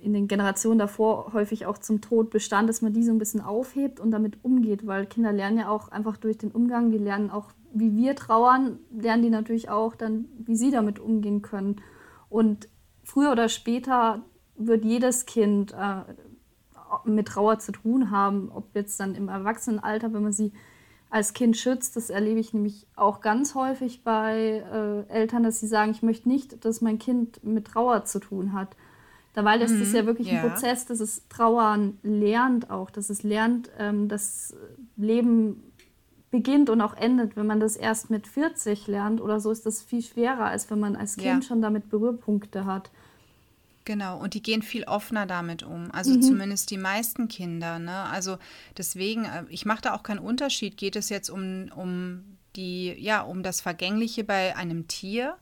[0.00, 3.40] in den Generationen davor häufig auch zum Tod bestand, dass man die so ein bisschen
[3.40, 7.30] aufhebt und damit umgeht, weil Kinder lernen ja auch einfach durch den Umgang, die lernen
[7.30, 11.76] auch, wie wir trauern, lernen die natürlich auch dann, wie sie damit umgehen können.
[12.28, 12.68] Und
[13.04, 14.22] früher oder später
[14.56, 16.02] wird jedes Kind äh,
[17.04, 20.52] mit Trauer zu tun haben, ob jetzt dann im Erwachsenenalter, wenn man sie
[21.10, 21.96] als Kind schützt.
[21.96, 26.28] Das erlebe ich nämlich auch ganz häufig bei äh, Eltern, dass sie sagen, ich möchte
[26.28, 28.76] nicht, dass mein Kind mit Trauer zu tun hat.
[29.34, 30.40] Dabei ist es mhm, ja wirklich ja.
[30.40, 34.54] ein Prozess, dass es Trauern lernt auch, dass es lernt, ähm, das
[34.96, 35.62] Leben
[36.30, 37.36] beginnt und auch endet.
[37.36, 40.80] Wenn man das erst mit 40 lernt oder so, ist das viel schwerer, als wenn
[40.80, 41.48] man als Kind ja.
[41.48, 42.90] schon damit Berührpunkte hat.
[43.86, 45.92] Genau, und die gehen viel offener damit um.
[45.92, 46.20] Also mhm.
[46.20, 47.78] zumindest die meisten Kinder.
[47.78, 47.94] Ne?
[47.94, 48.36] Also
[48.76, 50.76] deswegen, äh, ich mache da auch keinen Unterschied.
[50.76, 55.36] Geht es jetzt um, um die, ja, um das Vergängliche bei einem Tier?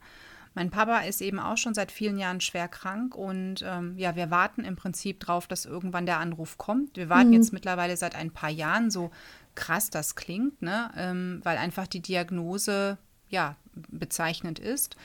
[0.53, 4.29] Mein Papa ist eben auch schon seit vielen Jahren schwer krank und ähm, ja, wir
[4.29, 6.95] warten im Prinzip drauf, dass irgendwann der Anruf kommt.
[6.97, 7.33] Wir warten mhm.
[7.33, 9.09] jetzt mittlerweile seit ein paar Jahren, so
[9.55, 10.91] krass das klingt, ne?
[10.95, 14.95] Ähm, weil einfach die Diagnose ja bezeichnend ist.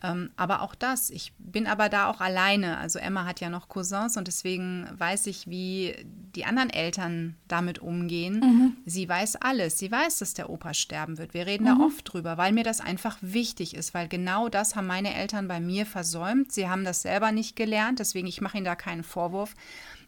[0.00, 2.78] Ähm, aber auch das, ich bin aber da auch alleine.
[2.78, 5.94] Also Emma hat ja noch Cousins und deswegen weiß ich, wie
[6.36, 8.40] die anderen Eltern damit umgehen.
[8.40, 8.76] Mhm.
[8.86, 9.78] Sie weiß alles.
[9.78, 11.34] Sie weiß, dass der Opa sterben wird.
[11.34, 11.78] Wir reden mhm.
[11.78, 15.48] da oft drüber, weil mir das einfach wichtig ist, weil genau das haben meine Eltern
[15.48, 16.52] bei mir versäumt.
[16.52, 19.54] Sie haben das selber nicht gelernt, deswegen ich mache ihnen da keinen Vorwurf.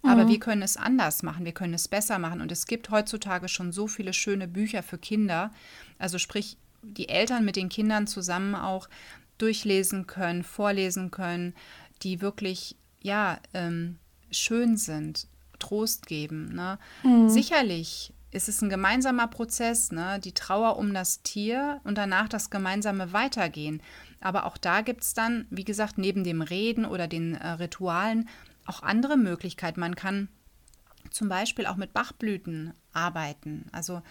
[0.02, 0.28] Aber mhm.
[0.28, 2.40] wir können es anders machen, wir können es besser machen.
[2.40, 5.50] Und es gibt heutzutage schon so viele schöne Bücher für Kinder.
[5.98, 8.88] Also sprich, die Eltern mit den Kindern zusammen auch
[9.42, 11.54] durchlesen können, vorlesen können,
[12.02, 13.98] die wirklich, ja, ähm,
[14.30, 15.26] schön sind,
[15.58, 16.54] Trost geben.
[16.54, 16.78] Ne?
[17.02, 17.28] Mhm.
[17.28, 20.20] Sicherlich ist es ein gemeinsamer Prozess, ne?
[20.22, 23.82] die Trauer um das Tier und danach das gemeinsame Weitergehen.
[24.20, 28.28] Aber auch da gibt es dann, wie gesagt, neben dem Reden oder den äh, Ritualen
[28.66, 29.80] auch andere Möglichkeiten.
[29.80, 30.28] Man kann
[31.10, 33.66] zum Beispiel auch mit Bachblüten arbeiten.
[33.72, 34.02] Also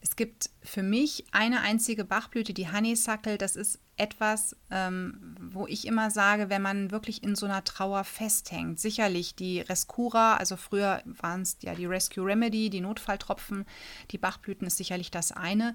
[0.00, 3.36] es gibt für mich eine einzige Bachblüte, die Honeysuckle.
[3.36, 8.04] Das ist etwas, ähm, wo ich immer sage, wenn man wirklich in so einer Trauer
[8.04, 8.80] festhängt.
[8.80, 13.66] Sicherlich die Rescura, also früher waren es ja die Rescue Remedy, die Notfalltropfen,
[14.10, 15.74] die Bachblüten ist sicherlich das eine.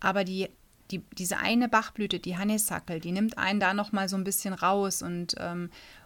[0.00, 0.48] Aber die,
[0.90, 5.02] die, diese eine Bachblüte, die Honeysuckle, die nimmt einen da nochmal so ein bisschen raus
[5.02, 5.36] und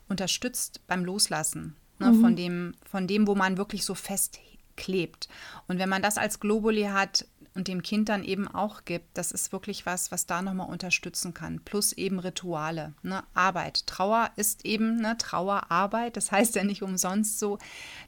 [0.08, 2.20] unterstützt beim Loslassen ne, mhm.
[2.20, 5.28] von, dem, von dem, wo man wirklich so festklebt.
[5.68, 9.32] Und wenn man das als Globuli hat, und dem Kind dann eben auch gibt, das
[9.32, 11.60] ist wirklich was, was da nochmal unterstützen kann.
[11.64, 13.22] Plus eben Rituale, ne?
[13.34, 13.86] Arbeit.
[13.86, 17.58] Trauer ist eben ne, Trauerarbeit, das heißt ja nicht umsonst so.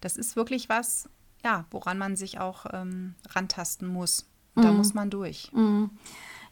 [0.01, 1.09] Das ist wirklich was,
[1.45, 4.27] ja, woran man sich auch ähm, rantasten muss.
[4.55, 4.67] Und mhm.
[4.67, 5.51] Da muss man durch.
[5.53, 5.91] Mhm.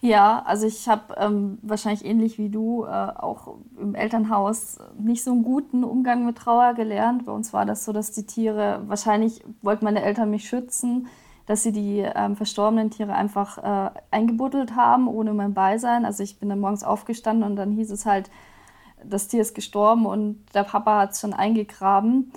[0.05, 5.31] Ja, also ich habe ähm, wahrscheinlich ähnlich wie du äh, auch im Elternhaus nicht so
[5.31, 7.25] einen guten Umgang mit Trauer gelernt.
[7.25, 11.07] Bei uns war das so, dass die Tiere, wahrscheinlich wollten meine Eltern mich schützen,
[11.53, 16.07] dass sie die ähm, verstorbenen Tiere einfach äh, eingebuddelt haben, ohne mein Beisein.
[16.07, 18.31] Also ich bin dann morgens aufgestanden und dann hieß es halt,
[19.05, 22.33] das Tier ist gestorben und der Papa hat es schon eingegraben.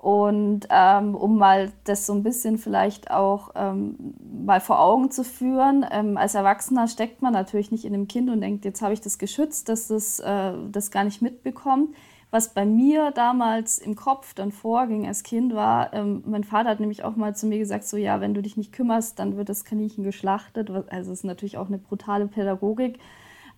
[0.00, 5.24] Und ähm, um mal das so ein bisschen vielleicht auch ähm, mal vor Augen zu
[5.24, 8.92] führen, ähm, als Erwachsener steckt man natürlich nicht in dem Kind und denkt, jetzt habe
[8.92, 11.96] ich das geschützt, dass das äh, das gar nicht mitbekommt.
[12.32, 16.80] Was bei mir damals im Kopf dann vorging als Kind war, ähm, mein Vater hat
[16.80, 19.50] nämlich auch mal zu mir gesagt, so ja, wenn du dich nicht kümmerst, dann wird
[19.50, 20.70] das Kaninchen geschlachtet.
[20.70, 22.98] Also es ist natürlich auch eine brutale Pädagogik.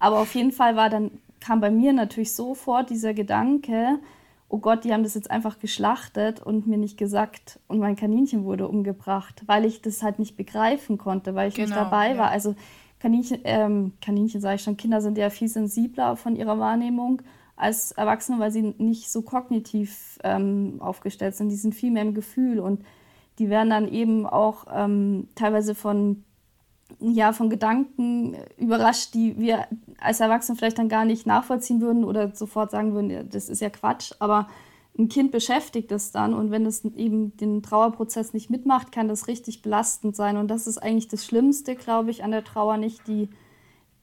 [0.00, 4.00] Aber auf jeden Fall war dann, kam bei mir natürlich sofort dieser Gedanke,
[4.48, 8.44] oh Gott, die haben das jetzt einfach geschlachtet und mir nicht gesagt und mein Kaninchen
[8.44, 12.18] wurde umgebracht, weil ich das halt nicht begreifen konnte, weil ich genau, nicht dabei ja.
[12.18, 12.30] war.
[12.30, 12.56] Also
[12.98, 17.22] Kaninchen, ähm, Kaninchen sage ich schon, Kinder sind ja viel sensibler von ihrer Wahrnehmung
[17.57, 21.51] als Erwachsene, weil sie nicht so kognitiv ähm, aufgestellt sind.
[21.51, 22.85] Die sind viel mehr im Gefühl und
[23.38, 26.25] die werden dann eben auch ähm, teilweise von
[27.01, 29.67] ja, von Gedanken überrascht, die wir
[29.99, 33.71] als Erwachsene vielleicht dann gar nicht nachvollziehen würden oder sofort sagen würden, das ist ja
[33.71, 34.12] Quatsch.
[34.19, 34.49] Aber
[34.97, 39.27] ein Kind beschäftigt es dann und wenn es eben den Trauerprozess nicht mitmacht, kann das
[39.27, 40.37] richtig belastend sein.
[40.37, 43.29] Und das ist eigentlich das Schlimmste, glaube ich, an der Trauer, nicht die,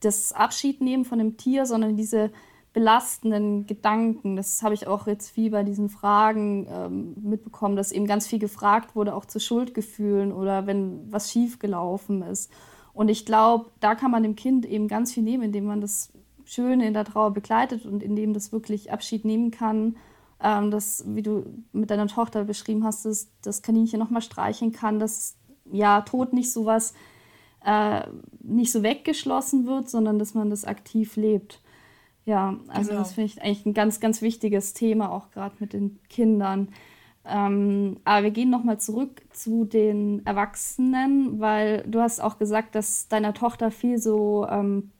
[0.01, 2.31] das Abschiednehmen von dem Tier, sondern diese
[2.73, 4.35] belastenden Gedanken.
[4.35, 8.39] Das habe ich auch jetzt viel bei diesen Fragen ähm, mitbekommen, dass eben ganz viel
[8.39, 12.51] gefragt wurde, auch zu Schuldgefühlen oder wenn was schiefgelaufen ist.
[12.93, 16.11] Und ich glaube, da kann man dem Kind eben ganz viel nehmen, indem man das
[16.45, 19.97] Schöne in der Trauer begleitet und indem das wirklich Abschied nehmen kann.
[20.41, 24.99] Ähm, das, wie du mit deiner Tochter beschrieben hast, dass das Kaninchen nochmal streichen kann,
[24.99, 25.35] dass
[25.71, 26.93] ja Tod nicht so was,
[27.65, 28.01] äh,
[28.39, 31.60] nicht so weggeschlossen wird, sondern dass man das aktiv lebt.
[32.31, 33.01] Ja, also genau.
[33.01, 36.69] das finde ich eigentlich ein ganz, ganz wichtiges Thema, auch gerade mit den Kindern.
[37.25, 43.09] Ähm, aber wir gehen nochmal zurück zu den Erwachsenen, weil du hast auch gesagt, dass
[43.09, 44.91] deiner Tochter viel so ähm,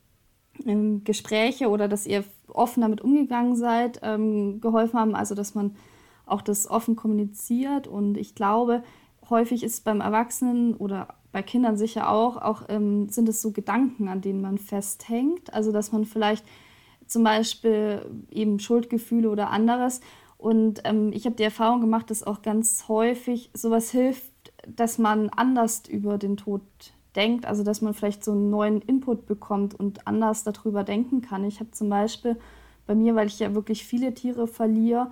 [1.06, 5.78] Gespräche oder dass ihr offen damit umgegangen seid, ähm, geholfen haben, also dass man
[6.26, 7.88] auch das offen kommuniziert.
[7.88, 8.84] Und ich glaube,
[9.30, 14.10] häufig ist beim Erwachsenen oder bei Kindern sicher auch, auch ähm, sind es so Gedanken,
[14.10, 15.54] an denen man festhängt.
[15.54, 16.44] Also dass man vielleicht
[17.12, 20.00] zum Beispiel eben Schuldgefühle oder anderes.
[20.38, 24.32] Und ähm, ich habe die Erfahrung gemacht, dass auch ganz häufig sowas hilft,
[24.66, 26.62] dass man anders über den Tod
[27.16, 31.44] denkt, also dass man vielleicht so einen neuen Input bekommt und anders darüber denken kann.
[31.44, 32.38] Ich habe zum Beispiel
[32.88, 35.12] bei mir, weil ich ja wirklich viele Tiere verliere,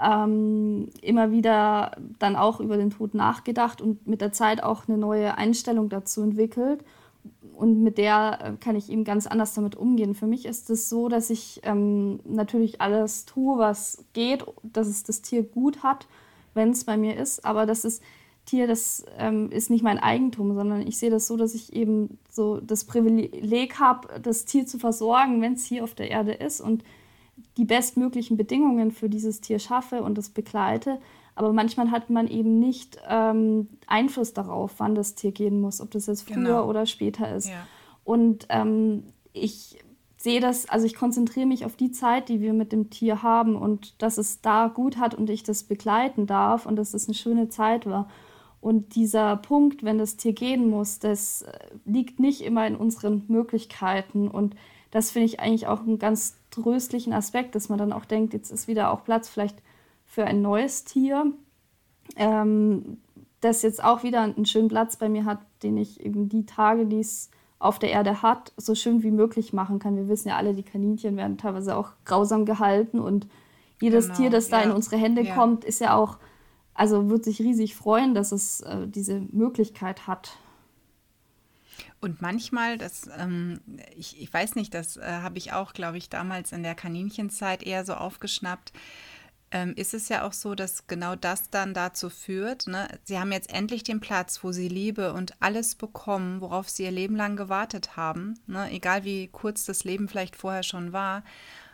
[0.00, 4.96] ähm, immer wieder dann auch über den Tod nachgedacht und mit der Zeit auch eine
[4.96, 6.84] neue Einstellung dazu entwickelt.
[7.62, 10.16] Und mit der äh, kann ich eben ganz anders damit umgehen.
[10.16, 15.04] Für mich ist es so, dass ich ähm, natürlich alles tue, was geht, dass es
[15.04, 16.08] das Tier gut hat,
[16.54, 18.02] wenn es bei mir ist, aber das ist
[18.46, 22.18] Tier, das ähm, ist nicht mein Eigentum, sondern ich sehe das so, dass ich eben
[22.28, 26.60] so das Privileg habe, das Tier zu versorgen, wenn es hier auf der Erde ist
[26.60, 26.82] und
[27.58, 30.98] die bestmöglichen Bedingungen für dieses Tier schaffe und es begleite.
[31.34, 35.90] Aber manchmal hat man eben nicht ähm, Einfluss darauf, wann das Tier gehen muss, ob
[35.90, 36.68] das jetzt früher genau.
[36.68, 37.48] oder später ist.
[37.48, 37.66] Ja.
[38.04, 39.78] Und ähm, ich
[40.16, 43.56] sehe das, also ich konzentriere mich auf die Zeit, die wir mit dem Tier haben
[43.56, 47.14] und dass es da gut hat und ich das begleiten darf und dass es eine
[47.14, 48.08] schöne Zeit war.
[48.60, 51.52] Und dieser Punkt, wenn das Tier gehen muss, das äh,
[51.84, 54.28] liegt nicht immer in unseren Möglichkeiten.
[54.28, 54.54] Und
[54.92, 58.52] das finde ich eigentlich auch einen ganz tröstlichen Aspekt, dass man dann auch denkt, jetzt
[58.52, 59.56] ist wieder auch Platz vielleicht
[60.12, 61.32] für ein neues Tier,
[62.16, 62.98] ähm,
[63.40, 66.84] das jetzt auch wieder einen schönen Platz bei mir hat, den ich eben die Tage,
[66.84, 69.96] die es auf der Erde hat, so schön wie möglich machen kann.
[69.96, 73.26] Wir wissen ja alle, die Kaninchen werden teilweise auch grausam gehalten und
[73.80, 74.64] jedes genau, Tier, das da ja.
[74.64, 75.34] in unsere Hände ja.
[75.34, 76.18] kommt, ist ja auch,
[76.74, 80.36] also wird sich riesig freuen, dass es äh, diese Möglichkeit hat.
[82.02, 83.60] Und manchmal, das, ähm,
[83.96, 87.62] ich, ich weiß nicht, das äh, habe ich auch, glaube ich, damals in der Kaninchenzeit
[87.62, 88.74] eher so aufgeschnappt,
[89.52, 92.88] ähm, ist es ja auch so, dass genau das dann dazu führt, ne?
[93.04, 96.90] sie haben jetzt endlich den Platz, wo sie Liebe und alles bekommen, worauf sie ihr
[96.90, 98.70] Leben lang gewartet haben, ne?
[98.70, 101.22] egal wie kurz das Leben vielleicht vorher schon war.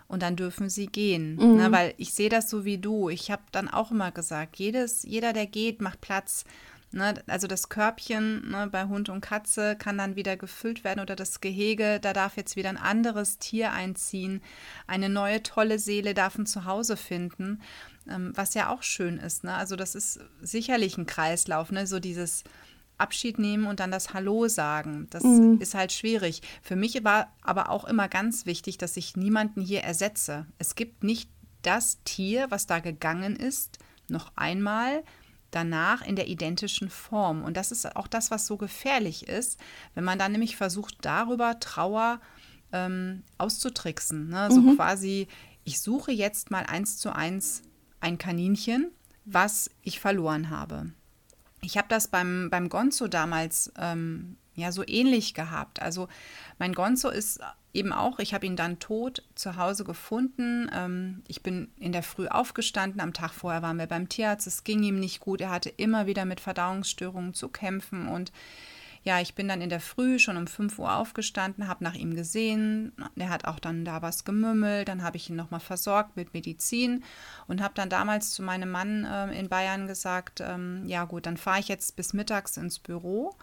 [0.09, 1.37] Und dann dürfen sie gehen.
[1.37, 1.45] Ne?
[1.45, 1.57] Mhm.
[1.59, 1.73] Ne?
[1.73, 3.11] Weil ich sehe das so wie du.
[3.11, 6.47] Ich habe dann auch immer gesagt, jedes, jeder, der geht, macht Platz
[6.91, 11.17] Ne, also das Körbchen ne, bei Hund und Katze kann dann wieder gefüllt werden oder
[11.17, 14.41] das Gehege, da darf jetzt wieder ein anderes Tier einziehen.
[14.87, 17.61] Eine neue tolle Seele darf ein Zuhause finden,
[18.09, 19.45] ähm, was ja auch schön ist.
[19.45, 19.53] Ne?
[19.55, 21.87] Also das ist sicherlich ein Kreislauf, ne?
[21.87, 22.43] so dieses
[22.97, 25.09] Abschied nehmen und dann das Hallo sagen.
[25.11, 25.59] Das mhm.
[25.61, 26.41] ist halt schwierig.
[26.63, 30.47] Für mich war aber auch immer ganz wichtig, dass ich niemanden hier ersetze.
[30.59, 35.05] Es gibt nicht das Tier, was da gegangen ist, noch einmal
[35.51, 37.43] danach in der identischen Form.
[37.43, 39.59] Und das ist auch das, was so gefährlich ist,
[39.95, 42.21] wenn man dann nämlich versucht, darüber Trauer
[42.73, 44.29] ähm, auszutricksen.
[44.29, 44.49] Ne?
[44.51, 44.77] So mhm.
[44.77, 45.29] quasi,
[45.65, 47.63] ich suche jetzt mal eins zu eins
[48.01, 48.91] ein Kaninchen,
[49.25, 50.93] was ich verloren habe.
[51.61, 55.83] Ich habe das beim, beim Gonzo damals ähm, ja so ähnlich gehabt.
[55.83, 56.09] Also
[56.59, 57.41] mein Gonzo ist
[57.79, 60.71] eben auch, ich habe ihn dann tot zu Hause gefunden.
[60.75, 64.65] Ähm, ich bin in der Früh aufgestanden, am Tag vorher waren wir beim Tierarzt, es
[64.65, 68.33] ging ihm nicht gut, er hatte immer wieder mit Verdauungsstörungen zu kämpfen und
[69.05, 72.15] ja, ich bin dann in der Früh schon um 5 Uhr aufgestanden, habe nach ihm
[72.15, 72.93] gesehen.
[73.17, 74.89] Er hat auch dann da was gemümmelt.
[74.89, 77.05] Dann habe ich ihn nochmal versorgt mit Medizin
[77.47, 81.37] und habe dann damals zu meinem Mann äh, in Bayern gesagt, ähm, ja gut, dann
[81.37, 83.35] fahre ich jetzt bis mittags ins Büro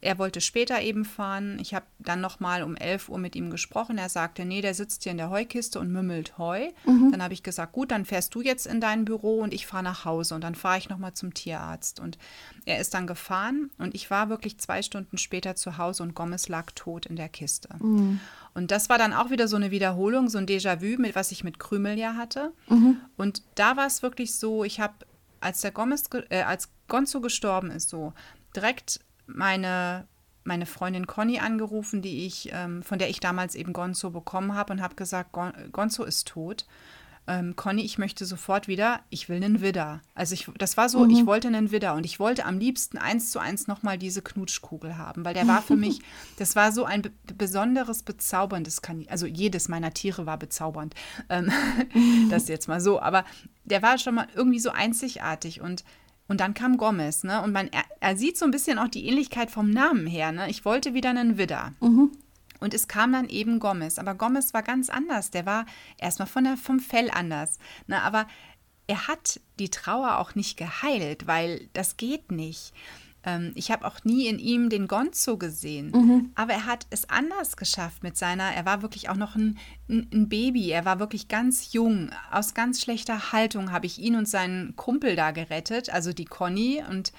[0.00, 1.58] er wollte später eben fahren.
[1.60, 3.98] Ich habe dann nochmal um 11 Uhr mit ihm gesprochen.
[3.98, 6.68] Er sagte, nee, der sitzt hier in der Heukiste und mümmelt Heu.
[6.84, 7.12] Mhm.
[7.12, 9.82] Dann habe ich gesagt, gut, dann fährst du jetzt in dein Büro und ich fahre
[9.82, 10.34] nach Hause.
[10.34, 12.00] Und dann fahre ich nochmal zum Tierarzt.
[12.00, 12.18] Und
[12.64, 16.48] er ist dann gefahren und ich war wirklich zwei Stunden später zu Hause und Gomez
[16.48, 17.68] lag tot in der Kiste.
[17.78, 18.20] Mhm.
[18.54, 21.44] Und das war dann auch wieder so eine Wiederholung, so ein Déjà-vu, mit was ich
[21.44, 22.52] mit Krümel ja hatte.
[22.68, 22.98] Mhm.
[23.16, 24.94] Und da war es wirklich so, ich habe,
[25.40, 28.12] als der Gomez, äh, als Gonzo gestorben ist, so
[28.54, 30.06] direkt meine,
[30.44, 34.72] meine Freundin Conny angerufen, die ich, ähm, von der ich damals eben Gonzo bekommen habe
[34.72, 36.66] und habe gesagt, Gon Gonzo ist tot.
[37.28, 40.00] Ähm, Conny, ich möchte sofort wieder, ich will einen Widder.
[40.14, 41.10] Also ich, das war so, mhm.
[41.10, 44.96] ich wollte einen Widder und ich wollte am liebsten eins zu eins nochmal diese Knutschkugel
[44.96, 46.00] haben, weil der war für mich,
[46.38, 47.02] das war so ein
[47.36, 49.10] besonderes, bezauberndes Kaninchen.
[49.10, 50.94] Also jedes meiner Tiere war bezaubernd.
[51.28, 51.50] Ähm,
[52.30, 53.24] das jetzt mal so, aber
[53.64, 55.82] der war schon mal irgendwie so einzigartig und
[56.28, 57.42] und dann kam Gomez, ne?
[57.42, 60.50] Und man, er, er, sieht so ein bisschen auch die Ähnlichkeit vom Namen her, ne?
[60.50, 61.72] Ich wollte wieder einen Widder.
[61.80, 62.10] Mhm.
[62.58, 63.98] Und es kam dann eben Gomez.
[63.98, 65.30] Aber Gomez war ganz anders.
[65.30, 65.66] Der war
[65.98, 67.58] erstmal von der, vom Fell anders.
[67.86, 68.00] Ne?
[68.02, 68.26] Aber
[68.86, 72.72] er hat die Trauer auch nicht geheilt, weil das geht nicht.
[73.26, 76.30] Ähm, ich habe auch nie in ihm den Gonzo gesehen, mhm.
[76.36, 79.58] aber er hat es anders geschafft mit seiner, er war wirklich auch noch ein,
[79.88, 82.10] ein Baby, er war wirklich ganz jung.
[82.30, 86.82] Aus ganz schlechter Haltung habe ich ihn und seinen Kumpel da gerettet, also die Conny
[86.88, 87.12] und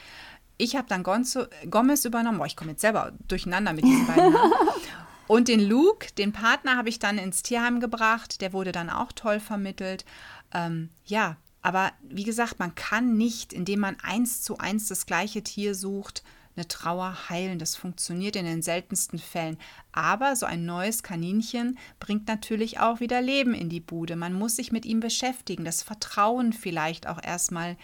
[0.58, 2.40] ich habe dann Gonzo, Gomez übernommen.
[2.40, 4.54] Boah, ich komme jetzt selber durcheinander mit diesen beiden Namen.
[5.28, 8.42] Und den Luke, den Partner, habe ich dann ins Tierheim gebracht.
[8.42, 10.06] Der wurde dann auch toll vermittelt.
[10.54, 15.44] Ähm, ja, aber wie gesagt, man kann nicht, indem man eins zu eins das gleiche
[15.44, 16.24] Tier sucht,
[16.56, 17.60] eine Trauer heilen.
[17.60, 19.58] Das funktioniert in den seltensten Fällen.
[19.92, 24.16] Aber so ein neues Kaninchen bringt natürlich auch wieder Leben in die Bude.
[24.16, 27.78] Man muss sich mit ihm beschäftigen, das Vertrauen vielleicht auch erstmal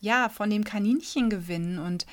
[0.00, 2.06] ja von dem Kaninchen gewinnen und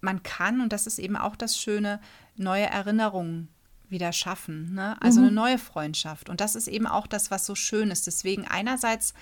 [0.00, 2.00] man kann und das ist eben auch das Schöne
[2.36, 3.48] neue Erinnerungen
[3.88, 4.96] wieder schaffen, ne?
[5.00, 5.26] also mhm.
[5.26, 8.06] eine neue Freundschaft und das ist eben auch das, was so schön ist.
[8.06, 9.12] Deswegen einerseits,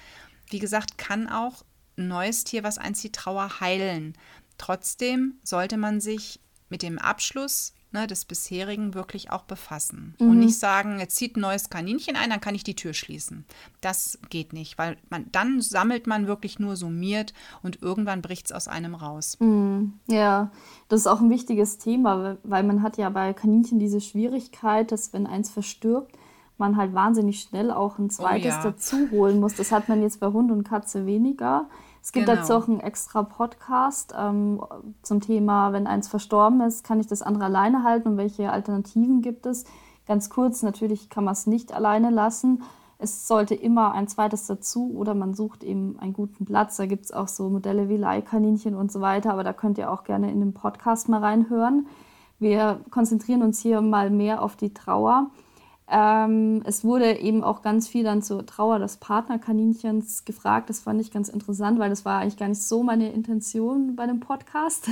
[0.51, 1.64] wie gesagt, kann auch
[1.96, 4.14] ein neues Tier, was einst die Trauer heilen.
[4.59, 10.30] Trotzdem sollte man sich mit dem Abschluss ne, des bisherigen wirklich auch befassen mhm.
[10.30, 13.44] und nicht sagen, jetzt zieht ein neues Kaninchen ein, dann kann ich die Tür schließen.
[13.80, 18.53] Das geht nicht, weil man dann sammelt man wirklich nur summiert und irgendwann bricht es
[18.53, 19.36] aus einem raus.
[19.40, 19.94] Mhm.
[20.07, 20.51] Ja,
[20.88, 25.12] das ist auch ein wichtiges Thema, weil man hat ja bei Kaninchen diese Schwierigkeit, dass
[25.12, 26.16] wenn eins verstirbt,
[26.61, 28.62] man halt wahnsinnig schnell auch ein zweites oh ja.
[28.62, 29.56] dazu holen muss.
[29.56, 31.66] Das hat man jetzt bei Hund und Katze weniger.
[32.02, 32.40] Es gibt genau.
[32.40, 34.62] dazu auch einen extra Podcast ähm,
[35.02, 39.20] zum Thema, wenn eins verstorben ist, kann ich das andere alleine halten und welche Alternativen
[39.20, 39.64] gibt es?
[40.06, 42.62] Ganz kurz, natürlich kann man es nicht alleine lassen.
[42.98, 46.76] Es sollte immer ein zweites dazu oder man sucht eben einen guten Platz.
[46.76, 49.90] Da gibt es auch so Modelle wie Leihkaninchen und so weiter, aber da könnt ihr
[49.90, 51.86] auch gerne in den Podcast mal reinhören.
[52.38, 55.30] Wir konzentrieren uns hier mal mehr auf die Trauer.
[55.93, 60.70] Ähm, es wurde eben auch ganz viel dann zur Trauer des Partnerkaninchens gefragt.
[60.70, 64.07] Das fand ich ganz interessant, weil das war eigentlich gar nicht so meine Intention bei
[64.07, 64.88] dem Podcast.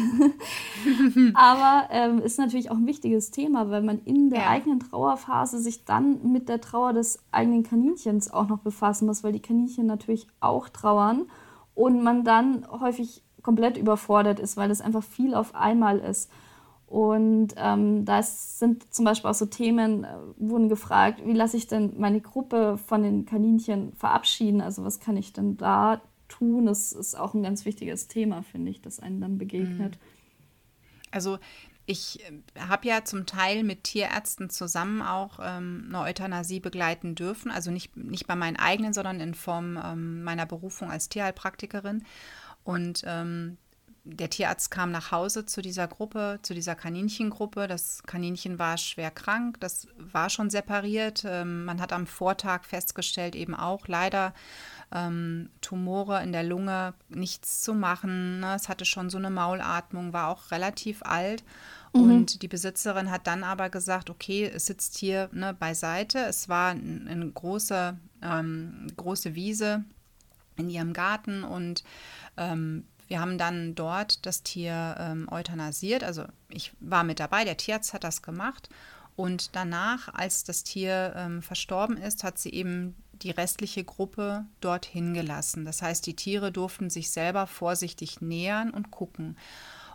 [1.35, 4.49] Aber ähm, ist natürlich auch ein wichtiges Thema, weil man in der ja.
[4.49, 9.33] eigenen Trauerphase sich dann mit der Trauer des eigenen Kaninchens auch noch befassen muss, weil
[9.33, 11.27] die Kaninchen natürlich auch trauern
[11.77, 16.29] und man dann häufig komplett überfordert ist, weil es einfach viel auf einmal ist.
[16.89, 20.09] Und ähm, da sind zum Beispiel auch so Themen, äh,
[20.39, 24.63] wurden gefragt, wie lasse ich denn meine Gruppe von den Kaninchen verabschieden?
[24.63, 26.65] Also was kann ich denn da tun?
[26.65, 29.97] Das ist auch ein ganz wichtiges Thema, finde ich, das einem dann begegnet.
[29.97, 30.07] Mhm.
[31.11, 31.39] Also
[31.85, 37.51] ich äh, habe ja zum Teil mit Tierärzten zusammen auch ähm, eine Euthanasie begleiten dürfen.
[37.51, 42.05] Also nicht, nicht bei meinen eigenen, sondern in Form ähm, meiner Berufung als Tierheilpraktikerin.
[42.65, 43.59] Und ähm,
[44.11, 47.67] der Tierarzt kam nach Hause zu dieser Gruppe, zu dieser Kaninchengruppe.
[47.67, 51.25] Das Kaninchen war schwer krank, das war schon separiert.
[51.27, 54.33] Ähm, man hat am Vortag festgestellt, eben auch leider
[54.93, 58.41] ähm, Tumore in der Lunge, nichts zu machen.
[58.41, 58.55] Ne?
[58.55, 61.45] Es hatte schon so eine Maulatmung, war auch relativ alt.
[61.93, 62.01] Mhm.
[62.01, 66.21] Und die Besitzerin hat dann aber gesagt, okay, es sitzt hier ne, beiseite.
[66.21, 69.85] Es war eine große, ähm, große Wiese
[70.57, 71.85] in ihrem Garten und
[72.37, 76.05] ähm, wir haben dann dort das Tier ähm, euthanasiert.
[76.05, 78.69] Also ich war mit dabei, der Tierarzt hat das gemacht.
[79.17, 85.13] Und danach, als das Tier ähm, verstorben ist, hat sie eben die restliche Gruppe dorthin
[85.13, 85.65] gelassen.
[85.65, 89.37] Das heißt, die Tiere durften sich selber vorsichtig nähern und gucken.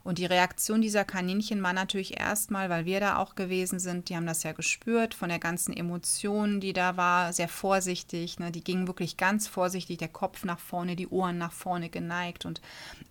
[0.03, 4.17] Und die Reaktion dieser Kaninchen war natürlich erstmal, weil wir da auch gewesen sind, die
[4.17, 8.37] haben das ja gespürt, von der ganzen Emotion, die da war, sehr vorsichtig.
[8.37, 8.51] Ne?
[8.51, 12.61] Die gingen wirklich ganz vorsichtig, der Kopf nach vorne, die Ohren nach vorne geneigt und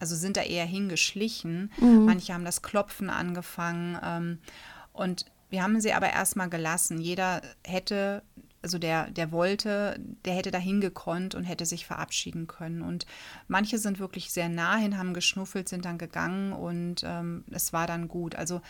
[0.01, 1.73] also sind da eher hingeschlichen.
[1.79, 2.05] Mhm.
[2.05, 3.99] Manche haben das Klopfen angefangen.
[4.05, 4.39] Ähm,
[4.93, 7.01] und wir haben sie aber erstmal gelassen.
[7.01, 8.23] Jeder hätte
[8.63, 12.83] also der, der wollte, der hätte dahin gekonnt und hätte sich verabschieden können.
[12.83, 13.07] Und
[13.49, 17.87] manche sind wirklich sehr nah hin, haben geschnuffelt, sind dann gegangen und ähm, es war
[17.87, 18.37] dann gut.
[18.37, 18.61] Also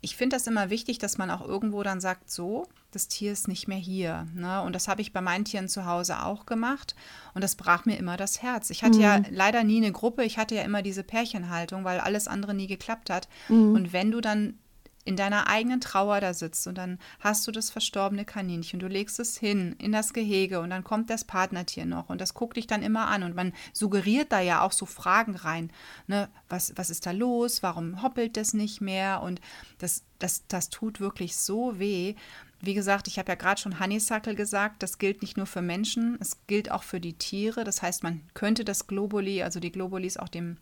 [0.00, 3.48] ich finde das immer wichtig, dass man auch irgendwo dann sagt, so, das Tier ist
[3.48, 4.26] nicht mehr hier.
[4.34, 4.62] Ne?
[4.62, 6.94] Und das habe ich bei meinen Tieren zu Hause auch gemacht.
[7.34, 8.70] Und das brach mir immer das Herz.
[8.70, 9.02] Ich hatte mhm.
[9.02, 12.66] ja leider nie eine Gruppe, ich hatte ja immer diese Pärchenhaltung, weil alles andere nie
[12.66, 13.28] geklappt hat.
[13.48, 13.74] Mhm.
[13.74, 14.58] Und wenn du dann
[15.06, 19.20] in deiner eigenen Trauer da sitzt und dann hast du das verstorbene Kaninchen, du legst
[19.20, 22.66] es hin in das Gehege und dann kommt das Partnertier noch und das guckt dich
[22.66, 25.70] dann immer an und man suggeriert da ja auch so Fragen rein.
[26.08, 26.28] Ne?
[26.48, 27.62] Was, was ist da los?
[27.62, 29.22] Warum hoppelt das nicht mehr?
[29.22, 29.40] Und
[29.78, 32.16] das, das, das tut wirklich so weh.
[32.60, 36.16] Wie gesagt, ich habe ja gerade schon Honeysuckle gesagt, das gilt nicht nur für Menschen,
[36.20, 37.64] es gilt auch für die Tiere.
[37.64, 40.56] Das heißt, man könnte das Globuli, also die Globulis auch dem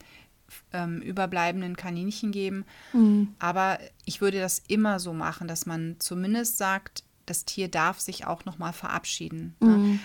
[0.72, 2.64] ähm, überbleibenden Kaninchen geben.
[2.92, 3.34] Mhm.
[3.38, 8.26] Aber ich würde das immer so machen, dass man zumindest sagt, das Tier darf sich
[8.26, 9.56] auch noch mal verabschieden.
[9.60, 9.68] Ne?
[9.68, 10.00] Mhm.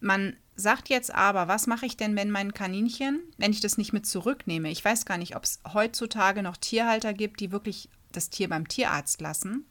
[0.00, 3.92] Man sagt jetzt aber, was mache ich denn, wenn mein Kaninchen, wenn ich das nicht
[3.92, 4.70] mit zurücknehme?
[4.70, 8.66] Ich weiß gar nicht, ob es heutzutage noch Tierhalter gibt, die wirklich das Tier beim
[8.66, 9.66] Tierarzt lassen.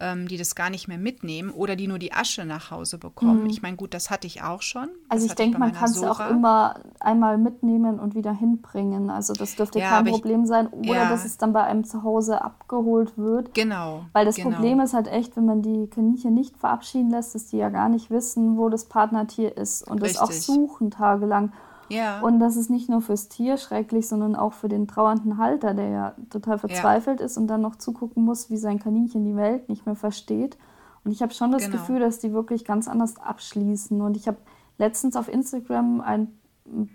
[0.00, 3.44] Ähm, die das gar nicht mehr mitnehmen oder die nur die Asche nach Hause bekommen.
[3.44, 3.50] Mhm.
[3.50, 4.88] Ich meine, gut, das hatte ich auch schon.
[5.08, 9.10] Also das ich denke, man kann es auch immer einmal mitnehmen und wieder hinbringen.
[9.10, 10.68] Also das dürfte ja, kein Problem ich, sein.
[10.68, 11.10] Oder ja.
[11.10, 13.54] dass es dann bei einem zu Hause abgeholt wird.
[13.54, 14.04] Genau.
[14.12, 14.50] Weil das genau.
[14.50, 17.88] Problem ist halt echt, wenn man die Kaninchen nicht verabschieden lässt, dass die ja gar
[17.88, 20.20] nicht wissen, wo das Partnertier ist und Richtig.
[20.20, 21.52] das auch suchen tagelang.
[21.90, 22.20] Ja.
[22.20, 25.88] Und das ist nicht nur fürs Tier schrecklich, sondern auch für den trauernden Halter, der
[25.88, 27.26] ja total verzweifelt ja.
[27.26, 30.56] ist und dann noch zugucken muss, wie sein Kaninchen die Welt nicht mehr versteht.
[31.04, 31.78] Und ich habe schon das genau.
[31.78, 34.00] Gefühl, dass die wirklich ganz anders abschließen.
[34.00, 34.38] Und ich habe
[34.78, 36.38] letztens auf Instagram einen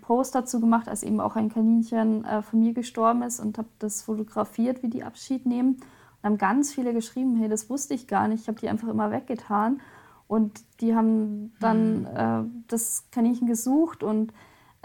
[0.02, 3.68] Post dazu gemacht, als eben auch ein Kaninchen äh, von mir gestorben ist und habe
[3.78, 5.76] das fotografiert, wie die Abschied nehmen.
[6.22, 8.88] Und haben ganz viele geschrieben, hey, das wusste ich gar nicht, ich habe die einfach
[8.88, 9.80] immer weggetan.
[10.28, 12.06] Und die haben dann mhm.
[12.06, 14.32] äh, das Kaninchen gesucht und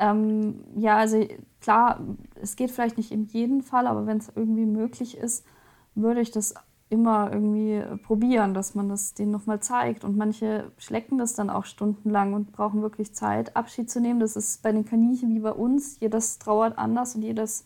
[0.02, 1.24] ähm, ja, also
[1.62, 2.02] klar,
[2.42, 5.46] es geht vielleicht nicht in jedem Fall, aber wenn es irgendwie möglich ist,
[5.94, 6.56] würde ich das
[6.90, 10.04] immer irgendwie probieren, dass man das denen nochmal zeigt.
[10.04, 14.20] Und manche schlecken das dann auch stundenlang und brauchen wirklich Zeit, Abschied zu nehmen.
[14.20, 16.00] Das ist bei den Kaninchen wie bei uns.
[16.00, 17.64] Jedes trauert anders und jedes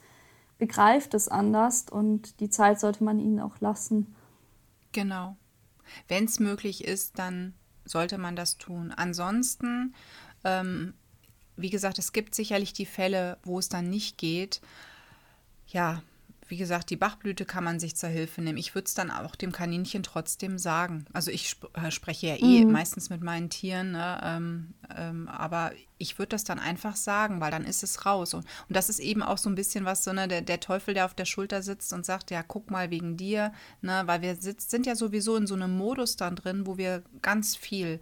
[0.57, 1.86] begreift es anders.
[1.89, 4.13] Und die Zeit sollte man ihnen auch lassen.
[4.91, 5.38] Genau.
[6.09, 7.53] Wenn es möglich ist, dann
[7.86, 8.91] sollte man das tun.
[8.95, 9.95] Ansonsten
[10.43, 10.93] ähm,
[11.58, 14.62] wie gesagt, es gibt sicherlich die Fälle, wo es dann nicht geht.
[15.68, 16.01] Ja,
[16.47, 18.60] wie gesagt, die Bachblüte kann man sich zur Hilfe nehmen.
[18.60, 21.06] Ich würde es dann auch dem Kaninchen trotzdem sagen.
[21.12, 22.72] Also ich sp äh, spreche ja eh mhm.
[22.72, 24.22] meistens mit meinen Tieren, ne?
[24.24, 28.36] ähm, ähm, aber ich würde das dann einfach sagen, weil dann ist es raus.
[28.36, 30.93] Und, und das ist eben auch so ein bisschen was, so ne, der, der Teufel,
[30.93, 33.51] der auf der Schulter sitzt und sagt, ja, guck mal wegen dir,
[33.82, 34.03] ne?
[34.06, 37.56] weil wir sitz, sind ja sowieso in so einem Modus dann drin, wo wir ganz
[37.56, 37.99] viel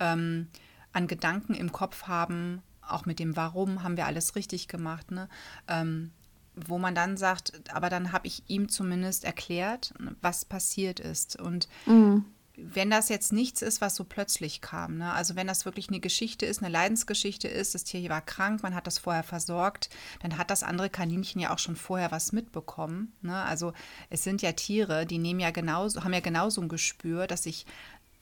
[0.00, 0.48] ähm,
[0.92, 5.28] an Gedanken im Kopf haben, auch mit dem Warum haben wir alles richtig gemacht, ne?
[5.68, 6.12] Ähm,
[6.54, 11.40] wo man dann sagt, aber dann habe ich ihm zumindest erklärt, was passiert ist.
[11.40, 12.26] Und mhm.
[12.56, 15.12] wenn das jetzt nichts ist, was so plötzlich kam, ne?
[15.12, 18.74] also wenn das wirklich eine Geschichte ist, eine Leidensgeschichte ist, das Tier war krank, man
[18.74, 19.88] hat das vorher versorgt,
[20.20, 23.14] dann hat das andere Kaninchen ja auch schon vorher was mitbekommen.
[23.22, 23.34] Ne?
[23.34, 23.72] Also
[24.10, 27.64] es sind ja Tiere, die nehmen ja genauso, haben ja genauso ein Gespür, dass sich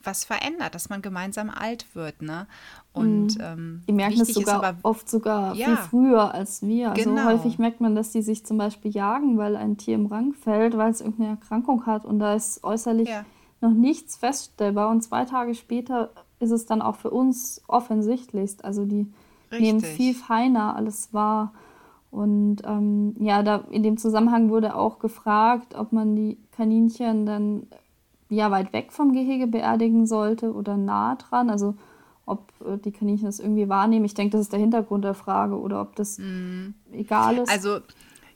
[0.03, 2.47] was verändert, dass man gemeinsam alt wird, ne?
[2.93, 3.43] Und mhm.
[3.43, 6.91] ähm, die merken es sogar aber, oft sogar ja, viel früher als wir.
[6.91, 7.25] Also genau.
[7.25, 10.77] häufig merkt man, dass die sich zum Beispiel jagen, weil ein Tier im Rang fällt,
[10.77, 13.25] weil es irgendeine Erkrankung hat und da ist äußerlich ja.
[13.61, 14.89] noch nichts feststellbar.
[14.89, 18.65] Und zwei Tage später ist es dann auch für uns offensichtlichst.
[18.65, 19.07] Also die
[19.51, 19.59] Richtig.
[19.59, 21.53] nehmen viel feiner alles wahr.
[22.09, 27.67] Und ähm, ja, da in dem Zusammenhang wurde auch gefragt, ob man die Kaninchen dann
[28.35, 31.49] ja weit weg vom Gehege beerdigen sollte oder nah dran.
[31.49, 31.75] Also
[32.25, 34.05] ob äh, die Kaninchen das irgendwie wahrnehmen.
[34.05, 36.73] Ich denke, das ist der Hintergrund der Frage oder ob das mm.
[36.93, 37.51] egal ist.
[37.51, 37.79] Also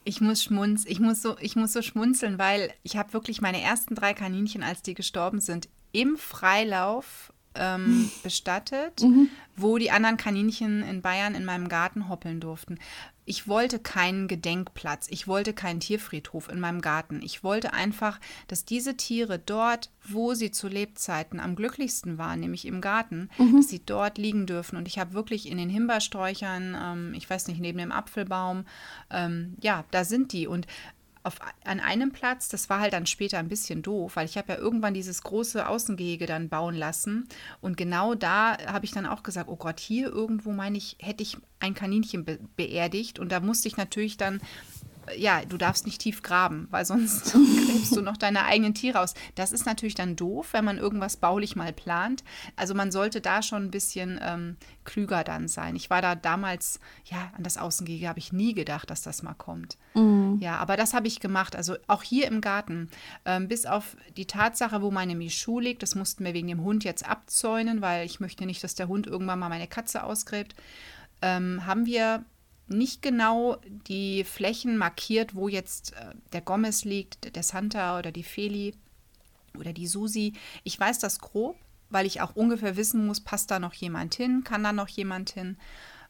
[0.03, 3.61] ich muss schmunz, ich muss so, ich muss so schmunzeln, weil ich habe wirklich meine
[3.61, 9.29] ersten drei Kaninchen, als die gestorben sind, im Freilauf ähm, bestattet, mhm.
[9.55, 12.79] wo die anderen Kaninchen in Bayern in meinem Garten hoppeln durften.
[13.27, 17.21] Ich wollte keinen Gedenkplatz, ich wollte keinen Tierfriedhof in meinem Garten.
[17.23, 22.65] Ich wollte einfach, dass diese Tiere dort, wo sie zu Lebzeiten am glücklichsten waren, nämlich
[22.65, 23.57] im Garten, mhm.
[23.57, 24.77] dass sie dort liegen dürfen.
[24.77, 28.65] Und ich habe wirklich in den Himbeersträuchern, ähm, ich weiß nicht, neben dem Apfelbaum,
[29.09, 30.45] ähm, ja, da sind die.
[30.45, 30.67] Und
[31.25, 34.53] auf, an einem Platz, das war halt dann später ein bisschen doof, weil ich habe
[34.53, 37.27] ja irgendwann dieses große Außengehege dann bauen lassen.
[37.61, 41.23] Und genau da habe ich dann auch gesagt, oh Gott, hier irgendwo meine ich, hätte
[41.23, 43.19] ich ein Kaninchen be beerdigt.
[43.19, 44.39] Und da musste ich natürlich dann
[45.17, 49.13] ja, du darfst nicht tief graben, weil sonst gräbst du noch deine eigenen Tiere aus.
[49.35, 52.23] Das ist natürlich dann doof, wenn man irgendwas baulich mal plant.
[52.55, 55.75] Also man sollte da schon ein bisschen ähm, klüger dann sein.
[55.75, 59.33] Ich war da damals, ja, an das Außengehege habe ich nie gedacht, dass das mal
[59.33, 59.77] kommt.
[59.93, 60.37] Mhm.
[60.39, 61.55] Ja, aber das habe ich gemacht.
[61.55, 62.89] Also auch hier im Garten,
[63.25, 66.83] ähm, bis auf die Tatsache, wo meine Michu liegt, das mussten wir wegen dem Hund
[66.83, 70.55] jetzt abzäunen, weil ich möchte nicht, dass der Hund irgendwann mal meine Katze ausgräbt,
[71.21, 72.23] ähm, haben wir
[72.67, 73.57] nicht genau
[73.87, 78.73] die Flächen markiert, wo jetzt äh, der Gomez liegt, der Santa oder die Feli
[79.57, 80.33] oder die Susi.
[80.63, 81.57] Ich weiß das grob,
[81.89, 85.29] weil ich auch ungefähr wissen muss, passt da noch jemand hin, kann da noch jemand
[85.29, 85.57] hin.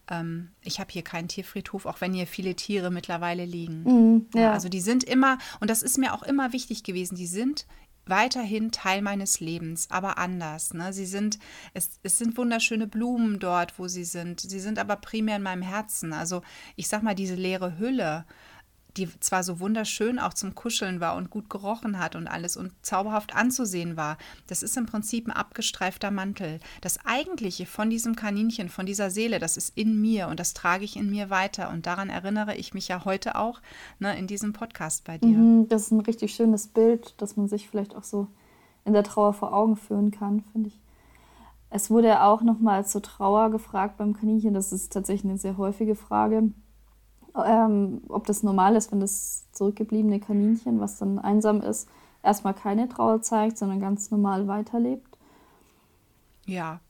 [0.08, 3.82] Ähm, ich habe hier keinen Tierfriedhof, auch wenn hier viele Tiere mittlerweile liegen.
[3.82, 4.52] Mm, ja.
[4.52, 7.66] Also die sind immer, und das ist mir auch immer wichtig gewesen, die sind
[8.06, 10.74] weiterhin Teil meines Lebens, aber anders.
[10.74, 10.92] Ne?
[10.92, 11.38] Sie sind,
[11.74, 14.40] es, es sind wunderschöne Blumen dort, wo sie sind.
[14.40, 16.12] Sie sind aber primär in meinem Herzen.
[16.12, 16.42] Also
[16.76, 18.24] ich sag mal, diese leere Hülle,
[18.96, 22.72] die zwar so wunderschön auch zum Kuscheln war und gut gerochen hat und alles und
[22.82, 24.16] zauberhaft anzusehen war,
[24.46, 26.60] das ist im Prinzip ein abgestreifter Mantel.
[26.80, 30.84] Das Eigentliche von diesem Kaninchen, von dieser Seele, das ist in mir und das trage
[30.84, 31.70] ich in mir weiter.
[31.70, 33.60] Und daran erinnere ich mich ja heute auch
[33.98, 35.28] ne, in diesem Podcast bei dir.
[35.28, 38.28] Mhm, das ist ein richtig schönes Bild, dass man sich vielleicht auch so
[38.84, 40.80] in der Trauer vor Augen führen kann, finde ich.
[41.68, 44.54] Es wurde ja auch nochmal zur Trauer gefragt beim Kaninchen.
[44.54, 46.52] Das ist tatsächlich eine sehr häufige Frage.
[47.44, 51.88] Ähm, ob das normal ist, wenn das zurückgebliebene Kaninchen, was dann einsam ist,
[52.22, 55.18] erstmal keine Trauer zeigt, sondern ganz normal weiterlebt.
[56.46, 56.80] Ja,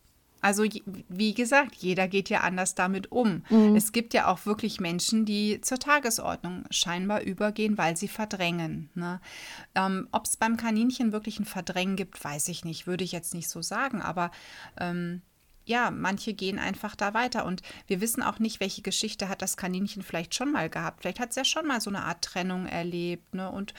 [0.46, 0.64] also
[1.08, 3.42] wie gesagt, jeder geht ja anders damit um.
[3.50, 3.74] Mhm.
[3.74, 8.90] Es gibt ja auch wirklich Menschen, die zur Tagesordnung scheinbar übergehen, weil sie verdrängen.
[8.94, 9.20] Ne?
[9.74, 13.34] Ähm, Ob es beim Kaninchen wirklich ein Verdrängen gibt, weiß ich nicht, würde ich jetzt
[13.34, 14.00] nicht so sagen.
[14.00, 14.30] Aber
[14.78, 15.22] ähm,
[15.66, 17.44] ja, manche gehen einfach da weiter.
[17.44, 21.02] Und wir wissen auch nicht, welche Geschichte hat das Kaninchen vielleicht schon mal gehabt.
[21.02, 23.50] Vielleicht hat es ja schon mal so eine Art Trennung erlebt ne?
[23.50, 23.74] und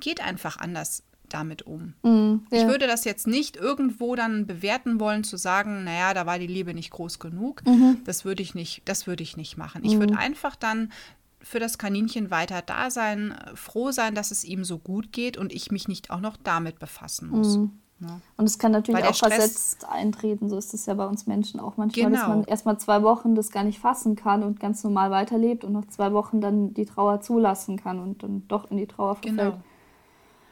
[0.00, 1.94] geht einfach anders damit um.
[2.02, 2.58] Mm, ja.
[2.58, 6.46] Ich würde das jetzt nicht irgendwo dann bewerten wollen, zu sagen, naja, da war die
[6.46, 7.64] Liebe nicht groß genug.
[7.66, 7.98] Mhm.
[8.04, 9.84] Das würde ich nicht, das würde ich nicht machen.
[9.84, 10.00] Ich mhm.
[10.00, 10.92] würde einfach dann
[11.40, 15.52] für das Kaninchen weiter da sein, froh sein, dass es ihm so gut geht und
[15.52, 17.56] ich mich nicht auch noch damit befassen muss.
[17.56, 17.78] Mhm.
[18.00, 18.20] Ja.
[18.36, 21.60] Und es kann natürlich auch Stress versetzt eintreten, so ist es ja bei uns Menschen
[21.60, 22.18] auch manchmal, genau.
[22.18, 25.72] dass man erstmal zwei Wochen das gar nicht fassen kann und ganz normal weiterlebt und
[25.72, 29.36] nach zwei Wochen dann die Trauer zulassen kann und dann doch in die Trauer verfällt.
[29.38, 29.62] Genau.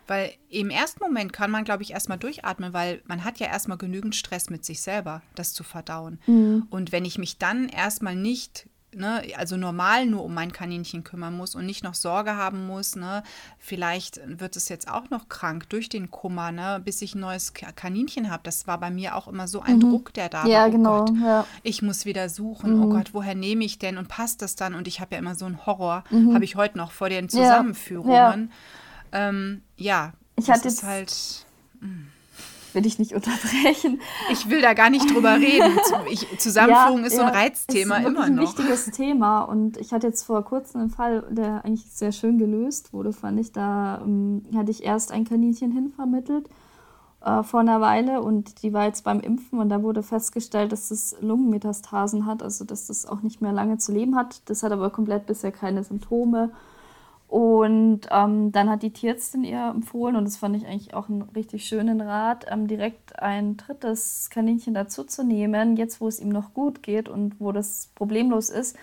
[0.07, 3.79] Weil im ersten Moment kann man, glaube ich, erstmal durchatmen, weil man hat ja erstmal
[3.79, 6.19] genügend Stress mit sich selber, das zu verdauen.
[6.27, 6.67] Mhm.
[6.71, 11.37] Und wenn ich mich dann erstmal nicht Ne, also normal nur um mein Kaninchen kümmern
[11.37, 13.23] muss und nicht noch Sorge haben muss, ne,
[13.59, 17.53] vielleicht wird es jetzt auch noch krank durch den Kummer, ne, bis ich ein neues
[17.53, 18.43] Kaninchen habe.
[18.45, 19.81] Das war bei mir auch immer so ein mhm.
[19.81, 20.69] Druck, der da ja, war.
[20.69, 21.47] Oh genau, Gott, ja.
[21.63, 22.75] Ich muss wieder suchen.
[22.75, 22.83] Oh mhm.
[22.85, 24.75] Oh Gott, woher nehme ich denn und passt das dann?
[24.75, 26.35] Und ich habe ja immer so einen Horror, mhm.
[26.35, 28.51] habe ich heute noch vor den Zusammenführungen.
[29.13, 29.29] Ja.
[29.29, 31.15] Ähm, ja, ich hatte jetzt halt.
[31.81, 32.09] Hm.
[32.75, 34.01] Will ich nicht unterbrechen.
[34.31, 35.79] Ich will da gar nicht drüber reden.
[36.11, 38.27] Ich, Zusammenführung ja, ist so ein ja, Reizthema ist immer noch.
[38.27, 39.43] ein wichtiges Thema.
[39.43, 43.41] Und ich hatte jetzt vor kurzem einen Fall, der eigentlich sehr schön gelöst wurde, fand
[43.41, 43.53] ich.
[43.53, 46.49] Da ähm, hatte ich erst ein Kaninchen hinvermittelt
[47.25, 50.91] äh, vor einer Weile und die war jetzt beim Impfen und da wurde festgestellt, dass
[50.91, 54.43] es Lungenmetastasen hat, also dass das auch nicht mehr lange zu leben hat.
[54.47, 56.51] Das hat aber komplett bisher keine Symptome
[57.29, 61.23] und ähm, dann hat die Tierärztin ihr empfohlen, und das fand ich eigentlich auch einen
[61.23, 66.83] richtig schönen Rat, ähm, direkt ein drittes Kaninchen dazuzunehmen, jetzt wo es ihm noch gut
[66.83, 68.77] geht und wo das problemlos ist,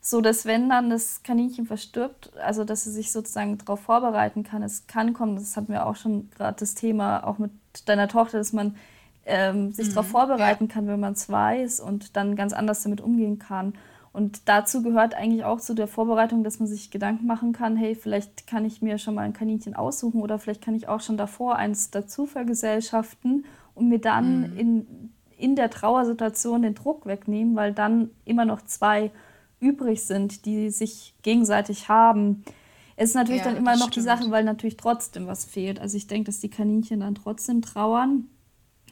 [0.00, 4.62] so dass wenn dann das Kaninchen verstirbt, also dass sie sich sozusagen darauf vorbereiten kann,
[4.62, 7.50] es kann kommen, das hatten wir auch schon gerade das Thema, auch mit
[7.86, 8.76] deiner Tochter, dass man
[9.24, 13.00] ähm, sich mhm, darauf vorbereiten kann, wenn man es weiß und dann ganz anders damit
[13.00, 13.74] umgehen kann.
[14.16, 17.94] Und dazu gehört eigentlich auch zu der Vorbereitung, dass man sich Gedanken machen kann, hey,
[17.94, 21.18] vielleicht kann ich mir schon mal ein Kaninchen aussuchen oder vielleicht kann ich auch schon
[21.18, 23.44] davor eins dazu vergesellschaften
[23.74, 24.58] und mir dann mhm.
[24.58, 29.10] in, in der Trauersituation den Druck wegnehmen, weil dann immer noch zwei
[29.60, 32.42] übrig sind, die sich gegenseitig haben.
[32.96, 33.96] Es ist natürlich ja, dann immer noch stimmt.
[33.96, 35.78] die Sache, weil natürlich trotzdem was fehlt.
[35.78, 38.28] Also ich denke, dass die Kaninchen dann trotzdem trauern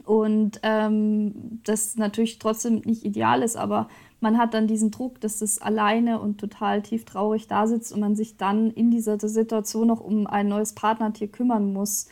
[0.04, 3.88] und ähm, das natürlich trotzdem nicht ideal ist, aber
[4.20, 8.00] man hat dann diesen Druck, dass es alleine und total tief traurig da sitzt und
[8.00, 12.08] man sich dann in dieser Situation noch um ein neues Partnertier kümmern muss.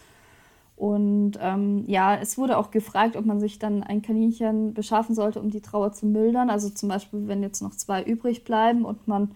[0.76, 5.40] Und ähm, ja, es wurde auch gefragt, ob man sich dann ein Kaninchen beschaffen sollte,
[5.40, 6.51] um die Trauer zu mildern.
[6.51, 9.30] Also zum Beispiel, wenn jetzt noch zwei übrig bleiben und man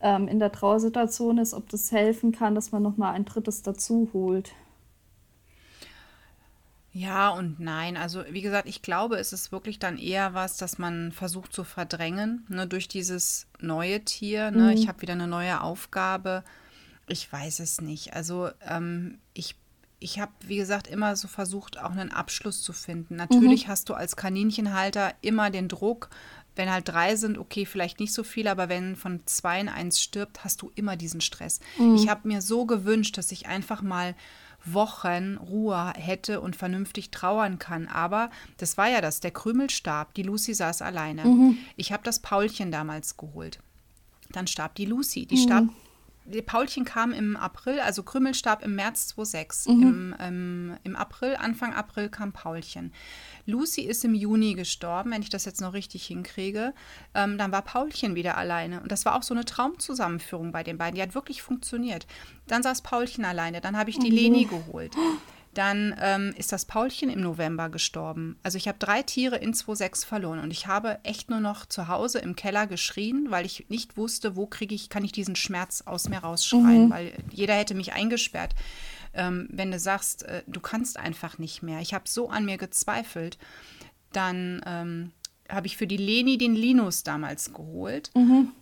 [0.00, 4.10] ähm, in der Trauersituation ist, ob das helfen kann, dass man nochmal ein drittes dazu
[4.12, 4.52] holt.
[6.92, 7.96] Ja und nein.
[7.96, 11.64] Also wie gesagt, ich glaube, es ist wirklich dann eher was, dass man versucht zu
[11.64, 14.50] verdrängen ne, durch dieses neue Tier.
[14.50, 14.64] Ne?
[14.64, 14.70] Mhm.
[14.70, 16.44] Ich habe wieder eine neue Aufgabe.
[17.08, 18.12] Ich weiß es nicht.
[18.12, 19.56] Also ähm, ich,
[20.00, 23.16] ich habe, wie gesagt, immer so versucht, auch einen Abschluss zu finden.
[23.16, 23.70] Natürlich mhm.
[23.70, 26.10] hast du als Kaninchenhalter immer den Druck,
[26.56, 30.02] wenn halt drei sind, okay, vielleicht nicht so viel, aber wenn von zwei in eins
[30.02, 31.60] stirbt, hast du immer diesen Stress.
[31.78, 31.94] Mhm.
[31.94, 34.14] Ich habe mir so gewünscht, dass ich einfach mal
[34.64, 37.88] Wochen Ruhe hätte und vernünftig trauern kann.
[37.88, 41.24] Aber das war ja das, der Krümel starb, die Lucy saß alleine.
[41.24, 41.58] Mhm.
[41.76, 43.58] Ich habe das Paulchen damals geholt.
[44.30, 45.40] Dann starb die Lucy, die mhm.
[45.40, 45.64] starb
[46.46, 49.66] Paulchen kam im April, also Krümmel starb im März 2006.
[49.66, 49.82] Mhm.
[49.82, 52.92] Im, ähm, Im April, Anfang April kam Paulchen.
[53.46, 56.74] Lucy ist im Juni gestorben, wenn ich das jetzt noch richtig hinkriege.
[57.14, 58.80] Ähm, dann war Paulchen wieder alleine.
[58.80, 60.94] Und das war auch so eine Traumzusammenführung bei den beiden.
[60.94, 62.06] Die hat wirklich funktioniert.
[62.46, 63.60] Dann saß Paulchen alleine.
[63.60, 64.16] Dann habe ich die mhm.
[64.16, 64.94] Leni geholt.
[65.54, 68.38] Dann ähm, ist das Paulchen im November gestorben.
[68.42, 71.88] Also ich habe drei Tiere in 2.6 verloren und ich habe echt nur noch zu
[71.88, 75.82] Hause im Keller geschrien, weil ich nicht wusste, wo kriege ich, kann ich diesen Schmerz
[75.84, 76.90] aus mir rausschreien, mhm.
[76.90, 78.54] weil jeder hätte mich eingesperrt.
[79.12, 81.80] Ähm, wenn du sagst, äh, du kannst einfach nicht mehr.
[81.80, 83.36] Ich habe so an mir gezweifelt.
[84.12, 85.10] Dann ähm,
[85.50, 88.10] habe ich für die Leni den Linus damals geholt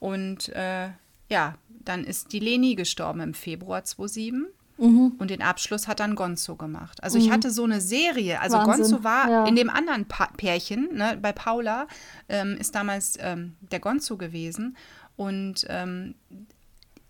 [0.01, 0.91] und äh,
[1.29, 4.47] ja, dann ist die Leni gestorben im Februar 2007
[4.81, 5.13] Mhm.
[5.19, 7.03] Und den Abschluss hat dann Gonzo gemacht.
[7.03, 7.25] Also mhm.
[7.25, 8.41] ich hatte so eine Serie.
[8.41, 8.83] Also Wahnsinn.
[8.83, 9.45] Gonzo war ja.
[9.45, 11.87] in dem anderen pa Pärchen, ne, bei Paula,
[12.29, 14.77] ähm, ist damals ähm, der Gonzo gewesen.
[15.17, 16.15] Und ähm,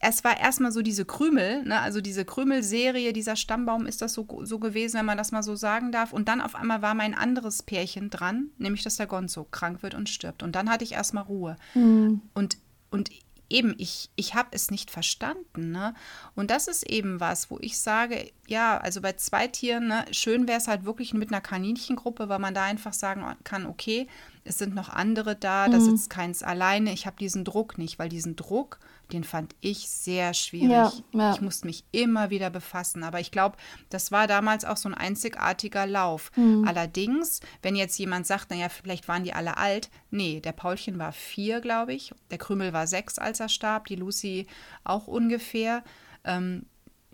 [0.00, 4.26] es war erstmal so diese Krümel, ne, also diese Krümelserie, dieser Stammbaum ist das so,
[4.42, 6.12] so gewesen, wenn man das mal so sagen darf.
[6.12, 9.94] Und dann auf einmal war mein anderes Pärchen dran, nämlich dass der Gonzo krank wird
[9.94, 10.42] und stirbt.
[10.42, 11.56] Und dann hatte ich erstmal Ruhe.
[11.74, 12.22] Mhm.
[12.34, 12.56] Und,
[12.90, 13.10] und
[13.50, 15.72] eben, ich, ich habe es nicht verstanden.
[15.72, 15.94] Ne?
[16.34, 20.48] Und das ist eben was, wo ich sage, ja, also bei zwei Tieren, ne, schön
[20.48, 24.08] wäre es halt wirklich mit einer Kaninchengruppe, weil man da einfach sagen kann, okay,
[24.44, 25.84] es sind noch andere da, da mhm.
[25.84, 28.78] sitzt keins alleine, ich habe diesen Druck nicht, weil diesen Druck,
[29.12, 30.70] den fand ich sehr schwierig.
[30.70, 31.32] Ja, ja.
[31.32, 33.04] Ich musste mich immer wieder befassen.
[33.04, 33.56] Aber ich glaube,
[33.88, 36.30] das war damals auch so ein einzigartiger Lauf.
[36.36, 36.66] Mhm.
[36.66, 41.12] Allerdings, wenn jetzt jemand sagt, naja, vielleicht waren die alle alt, nee, der Paulchen war
[41.12, 42.12] vier, glaube ich.
[42.30, 44.46] Der Krümel war sechs, als er starb, die Lucy
[44.84, 45.82] auch ungefähr.
[46.24, 46.66] Ähm,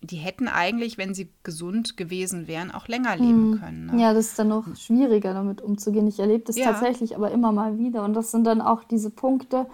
[0.03, 3.61] die hätten eigentlich, wenn sie gesund gewesen wären, auch länger leben mhm.
[3.61, 3.87] können.
[3.87, 4.03] Ne?
[4.03, 6.07] Ja, das ist dann noch schwieriger, damit umzugehen.
[6.07, 6.73] Ich erlebe das ja.
[6.73, 8.05] tatsächlich aber immer mal wieder.
[8.05, 9.67] Und das sind dann auch diese Punkte,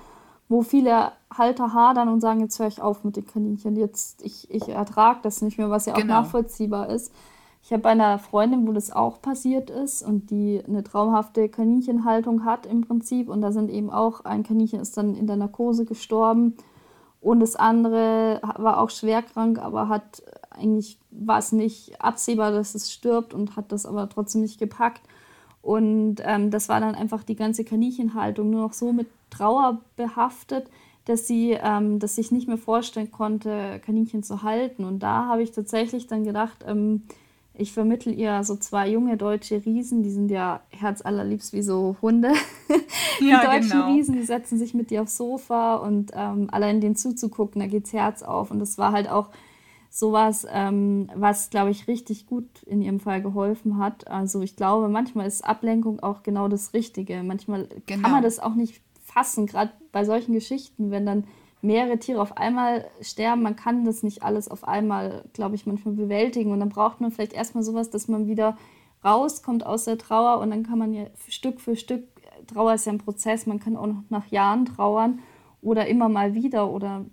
[0.52, 4.50] wo viele Halter hadern und sagen, jetzt höre ich auf mit den Kaninchen, jetzt ich,
[4.50, 6.20] ich ertrage das nicht mehr, was ja auch genau.
[6.20, 7.10] nachvollziehbar ist.
[7.64, 12.44] Ich habe bei einer Freundin, wo das auch passiert ist und die eine traumhafte Kaninchenhaltung
[12.44, 15.86] hat im Prinzip und da sind eben auch, ein Kaninchen ist dann in der Narkose
[15.86, 16.54] gestorben
[17.22, 22.92] und das andere war auch schwerkrank, aber hat eigentlich war es nicht absehbar, dass es
[22.92, 25.00] stirbt und hat das aber trotzdem nicht gepackt.
[25.62, 30.68] Und ähm, das war dann einfach die ganze Kaninchenhaltung nur noch so mit Trauer behaftet,
[31.04, 34.84] dass sie ähm, das sich nicht mehr vorstellen konnte, Kaninchen zu halten.
[34.84, 37.02] Und da habe ich tatsächlich dann gedacht, ähm,
[37.54, 42.32] ich vermittle ihr so zwei junge deutsche Riesen, die sind ja herzallerliebst wie so Hunde.
[43.20, 43.92] die ja, deutschen genau.
[43.92, 47.92] Riesen, die setzen sich mit dir aufs Sofa und ähm, allein denen zuzugucken, da geht's
[47.92, 48.50] Herz auf.
[48.50, 49.28] Und das war halt auch
[49.90, 54.08] sowas, ähm, was, glaube ich, richtig gut in ihrem Fall geholfen hat.
[54.08, 57.22] Also ich glaube, manchmal ist Ablenkung auch genau das Richtige.
[57.22, 58.02] Manchmal genau.
[58.02, 58.80] kann man das auch nicht
[59.12, 61.24] fassen, gerade bei solchen Geschichten, wenn dann
[61.60, 63.42] mehrere Tiere auf einmal sterben.
[63.42, 66.50] Man kann das nicht alles auf einmal, glaube ich, manchmal bewältigen.
[66.50, 68.56] Und dann braucht man vielleicht erstmal sowas, dass man wieder
[69.04, 72.04] rauskommt aus der Trauer und dann kann man ja Stück für Stück,
[72.46, 75.20] Trauer ist ja ein Prozess, man kann auch noch nach Jahren trauern
[75.60, 77.04] oder immer mal wieder oder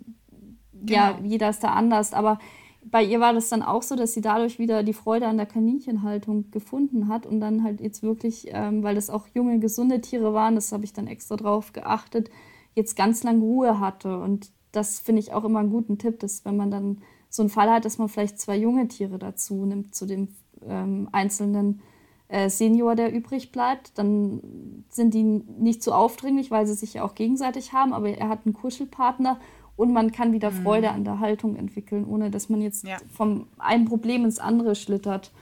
[0.72, 0.92] genau.
[0.92, 2.12] ja, jeder ist da anders.
[2.12, 2.38] Aber
[2.82, 5.46] bei ihr war das dann auch so, dass sie dadurch wieder die Freude an der
[5.46, 10.32] Kaninchenhaltung gefunden hat und dann halt jetzt wirklich, ähm, weil das auch junge, gesunde Tiere
[10.32, 12.30] waren, das habe ich dann extra drauf geachtet,
[12.74, 14.18] jetzt ganz lang Ruhe hatte.
[14.18, 17.50] Und das finde ich auch immer einen guten Tipp, dass wenn man dann so einen
[17.50, 20.28] Fall hat, dass man vielleicht zwei junge Tiere dazu nimmt zu dem
[20.66, 21.82] ähm, einzelnen
[22.30, 27.02] äh, Senior, der übrig bleibt, dann sind die nicht so aufdringlich, weil sie sich ja
[27.02, 29.40] auch gegenseitig haben, aber er hat einen Kuschelpartner
[29.76, 30.62] und man kann wieder mhm.
[30.62, 32.98] Freude an der Haltung entwickeln, ohne dass man jetzt ja.
[33.12, 35.32] vom einen Problem ins andere schlittert.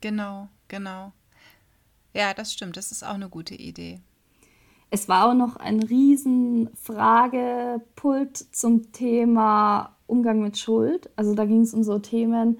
[0.00, 1.12] Genau, genau.
[2.14, 2.76] Ja, das stimmt.
[2.76, 4.00] Das ist auch eine gute Idee.
[4.90, 11.10] Es war auch noch ein riesen Fragepult zum Thema Umgang mit Schuld.
[11.16, 12.58] Also da ging es um so Themen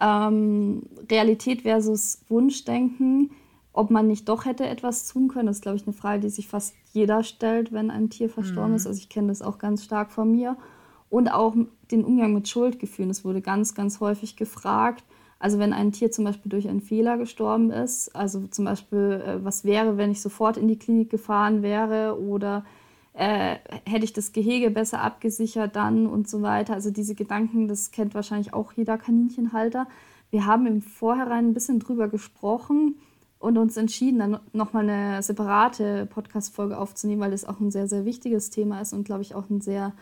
[0.00, 3.30] ähm, Realität versus Wunschdenken
[3.72, 6.28] ob man nicht doch hätte etwas tun können, das ist, glaube ich, eine Frage, die
[6.28, 8.76] sich fast jeder stellt, wenn ein Tier verstorben mhm.
[8.76, 8.86] ist.
[8.86, 10.56] Also ich kenne das auch ganz stark von mir.
[11.08, 11.54] Und auch
[11.90, 13.08] den Umgang mit Schuldgefühlen.
[13.08, 15.04] Das wurde ganz, ganz häufig gefragt.
[15.38, 19.44] Also wenn ein Tier zum Beispiel durch einen Fehler gestorben ist, also zum Beispiel, äh,
[19.44, 22.64] was wäre, wenn ich sofort in die Klinik gefahren wäre oder
[23.12, 23.56] äh,
[23.86, 26.74] hätte ich das Gehege besser abgesichert dann und so weiter.
[26.74, 29.86] Also diese Gedanken, das kennt wahrscheinlich auch jeder Kaninchenhalter.
[30.30, 32.96] Wir haben im Vorhinein ein bisschen drüber gesprochen
[33.40, 38.04] und uns entschieden, dann nochmal eine separate Podcast-Folge aufzunehmen, weil das auch ein sehr, sehr
[38.04, 39.92] wichtiges Thema ist und, glaube ich, auch ein sehr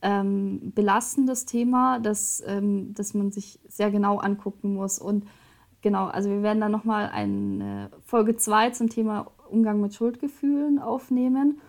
[0.00, 4.98] ähm, belastendes Thema, das, ähm, das man sich sehr genau angucken muss.
[4.98, 5.26] Und
[5.80, 11.60] genau, also wir werden dann nochmal eine Folge 2 zum Thema Umgang mit Schuldgefühlen aufnehmen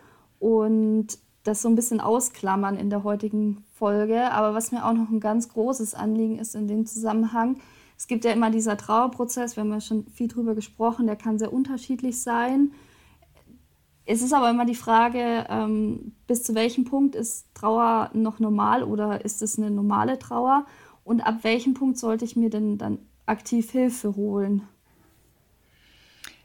[0.44, 1.08] und
[1.44, 4.30] das so ein bisschen ausklammern in der heutigen Folge.
[4.32, 7.62] Aber was mir auch noch ein ganz großes Anliegen ist in dem Zusammenhang,
[7.98, 11.40] es gibt ja immer dieser Trauerprozess, wir haben ja schon viel drüber gesprochen, der kann
[11.40, 12.74] sehr unterschiedlich sein.
[14.06, 18.84] Es ist aber immer die Frage, ähm, bis zu welchem Punkt ist Trauer noch normal
[18.84, 20.66] oder ist es eine normale Trauer?
[21.06, 24.64] Und ab welchem Punkt sollte ich mir denn dann aktiv Hilfe holen?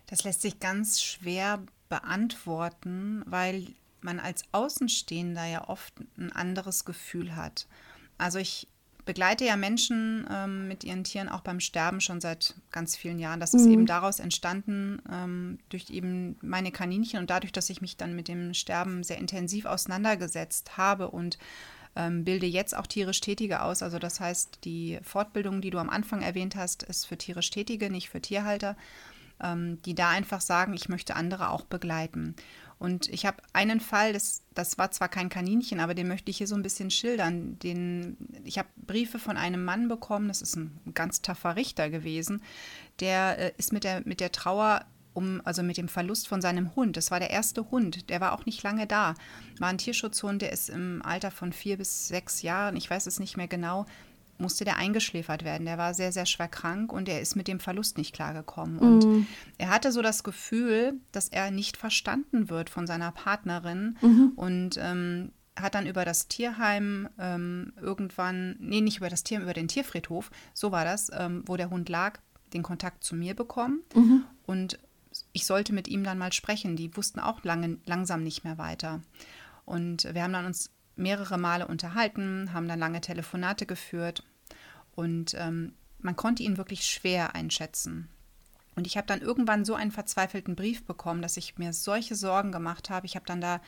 [0.07, 3.67] Das lässt sich ganz schwer beantworten, weil
[4.01, 7.67] man als Außenstehender ja oft ein anderes Gefühl hat.
[8.19, 8.69] Also ich
[9.09, 13.41] begleite ja Menschen ähm, mit ihren Tieren auch beim Sterben schon seit ganz vielen Jahren.
[13.41, 13.73] Das ist mhm.
[13.73, 18.29] eben daraus entstanden, ähm, durch eben meine Kaninchen und dadurch, dass ich mich dann mit
[18.29, 21.39] dem Sterben sehr intensiv auseinandergesetzt habe und
[21.97, 23.83] ähm, bilde jetzt auch tierisch Tätige aus.
[23.83, 27.91] Also das heißt, die Fortbildung, die du am Anfang erwähnt hast, ist für tierisch Tätige,
[27.91, 28.77] nicht für Tierhalter,
[29.41, 32.37] ähm, die da einfach sagen, ich möchte andere auch begleiten.
[32.79, 36.39] Und ich habe einen Fall, das, das war zwar kein Kaninchen, aber den möchte ich
[36.39, 37.59] hier so ein bisschen schildern.
[37.59, 42.41] Den, ich habe Briefe von einem Mann bekommen, das ist ein ganz taffer Richter gewesen,
[43.01, 46.77] der äh, ist mit der, mit der Trauer um, also mit dem Verlust von seinem
[46.77, 46.97] Hund.
[46.97, 49.15] Das war der erste Hund, der war auch nicht lange da.
[49.59, 53.19] War ein Tierschutzhund, der ist im Alter von vier bis sechs Jahren, ich weiß es
[53.19, 53.87] nicht mehr genau,
[54.39, 55.67] musste der eingeschläfert werden.
[55.67, 58.79] Der war sehr, sehr schwer krank und er ist mit dem Verlust nicht klargekommen.
[58.79, 59.27] Und mhm.
[59.59, 64.33] er hatte so das Gefühl, dass er nicht verstanden wird von seiner Partnerin mhm.
[64.37, 69.55] und ähm, hat dann über das Tierheim ähm, irgendwann, nee, nicht über das Tier, über
[69.55, 72.21] den Tierfriedhof, so war das, ähm, wo der Hund lag,
[72.53, 73.83] den Kontakt zu mir bekommen.
[73.95, 74.25] Mhm.
[74.47, 74.79] Und
[75.33, 76.77] ich sollte mit ihm dann mal sprechen.
[76.77, 79.03] Die wussten auch lange, langsam nicht mehr weiter.
[79.65, 84.25] Und wir haben dann uns mehrere Male unterhalten, haben dann lange Telefonate geführt
[84.99, 88.09] und ähm, man konnte ihn wirklich schwer einschätzen.
[88.75, 92.51] Und ich habe dann irgendwann so einen verzweifelten Brief bekommen, dass ich mir solche Sorgen
[92.51, 93.07] gemacht habe.
[93.07, 93.61] Ich habe dann da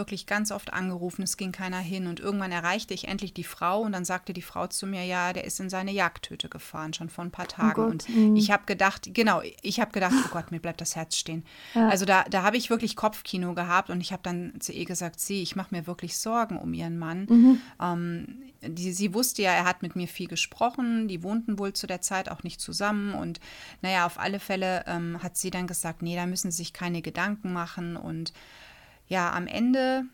[0.00, 2.06] wirklich ganz oft angerufen, es ging keiner hin.
[2.06, 5.34] Und irgendwann erreichte ich endlich die Frau und dann sagte die Frau zu mir, ja,
[5.34, 7.82] der ist in seine Jagdtöte gefahren, schon vor ein paar oh Tagen.
[7.82, 8.34] Oh und mhm.
[8.34, 11.44] ich habe gedacht, genau, ich habe gedacht, oh Gott, mir bleibt das Herz stehen.
[11.74, 11.90] Ja.
[11.90, 15.20] Also da, da habe ich wirklich Kopfkino gehabt und ich habe dann zu ihr gesagt,
[15.20, 17.26] sie, ich mache mir wirklich Sorgen um ihren Mann.
[17.28, 17.60] Mhm.
[17.78, 21.86] Ähm, die, sie wusste ja, er hat mit mir viel gesprochen, die wohnten wohl zu
[21.86, 23.40] der Zeit auch nicht zusammen und
[23.82, 27.02] naja, auf alle Fälle ähm, hat sie dann gesagt, nee, da müssen sie sich keine
[27.02, 28.32] Gedanken machen und
[29.10, 30.04] ja, am Ende,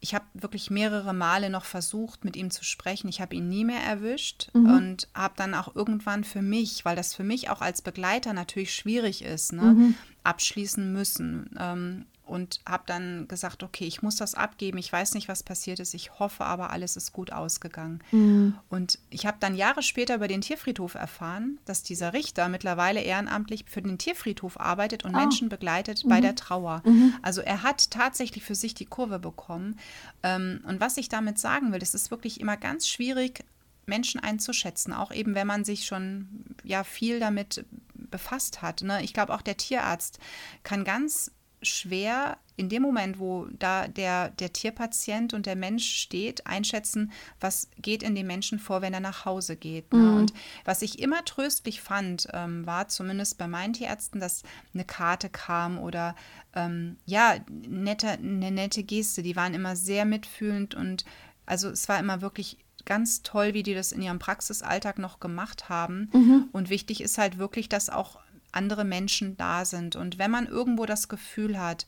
[0.00, 3.08] ich habe wirklich mehrere Male noch versucht, mit ihm zu sprechen.
[3.08, 4.66] Ich habe ihn nie mehr erwischt mhm.
[4.66, 8.74] und habe dann auch irgendwann für mich, weil das für mich auch als Begleiter natürlich
[8.74, 9.94] schwierig ist, ne, mhm.
[10.24, 11.56] abschließen müssen.
[11.58, 14.78] Ähm, und habe dann gesagt, okay, ich muss das abgeben.
[14.78, 15.92] Ich weiß nicht, was passiert ist.
[15.94, 18.02] Ich hoffe aber, alles ist gut ausgegangen.
[18.12, 18.54] Mhm.
[18.70, 23.66] Und ich habe dann Jahre später über den Tierfriedhof erfahren, dass dieser Richter mittlerweile ehrenamtlich
[23.68, 25.18] für den Tierfriedhof arbeitet und oh.
[25.18, 26.08] Menschen begleitet mhm.
[26.08, 26.82] bei der Trauer.
[26.86, 27.14] Mhm.
[27.20, 29.78] Also er hat tatsächlich für sich die Kurve bekommen.
[30.22, 33.44] Ähm, und was ich damit sagen will, es ist wirklich immer ganz schwierig,
[33.86, 36.26] Menschen einzuschätzen, auch eben wenn man sich schon
[36.62, 38.82] ja viel damit befasst hat.
[38.82, 39.02] Ne?
[39.02, 40.18] Ich glaube, auch der Tierarzt
[40.62, 41.30] kann ganz
[41.64, 47.10] schwer in dem Moment, wo da der, der Tierpatient und der Mensch steht, einschätzen,
[47.40, 49.92] was geht in dem Menschen vor, wenn er nach Hause geht.
[49.92, 49.98] Ne?
[49.98, 50.16] Mhm.
[50.16, 50.34] Und
[50.64, 54.42] was ich immer tröstlich fand, ähm, war zumindest bei meinen Tierärzten, dass
[54.72, 56.14] eine Karte kam oder
[56.54, 59.22] ähm, ja, nette, eine nette Geste.
[59.22, 61.04] Die waren immer sehr mitfühlend und
[61.46, 65.68] also es war immer wirklich ganz toll, wie die das in ihrem Praxisalltag noch gemacht
[65.68, 66.10] haben.
[66.12, 66.48] Mhm.
[66.52, 68.18] Und wichtig ist halt wirklich, dass auch
[68.54, 69.96] andere Menschen da sind.
[69.96, 71.86] Und wenn man irgendwo das Gefühl hat,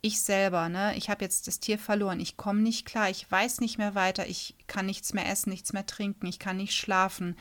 [0.00, 3.60] ich selber, ne, ich habe jetzt das Tier verloren, ich komme nicht klar, ich weiß
[3.60, 7.36] nicht mehr weiter, ich kann nichts mehr essen, nichts mehr trinken, ich kann nicht schlafen.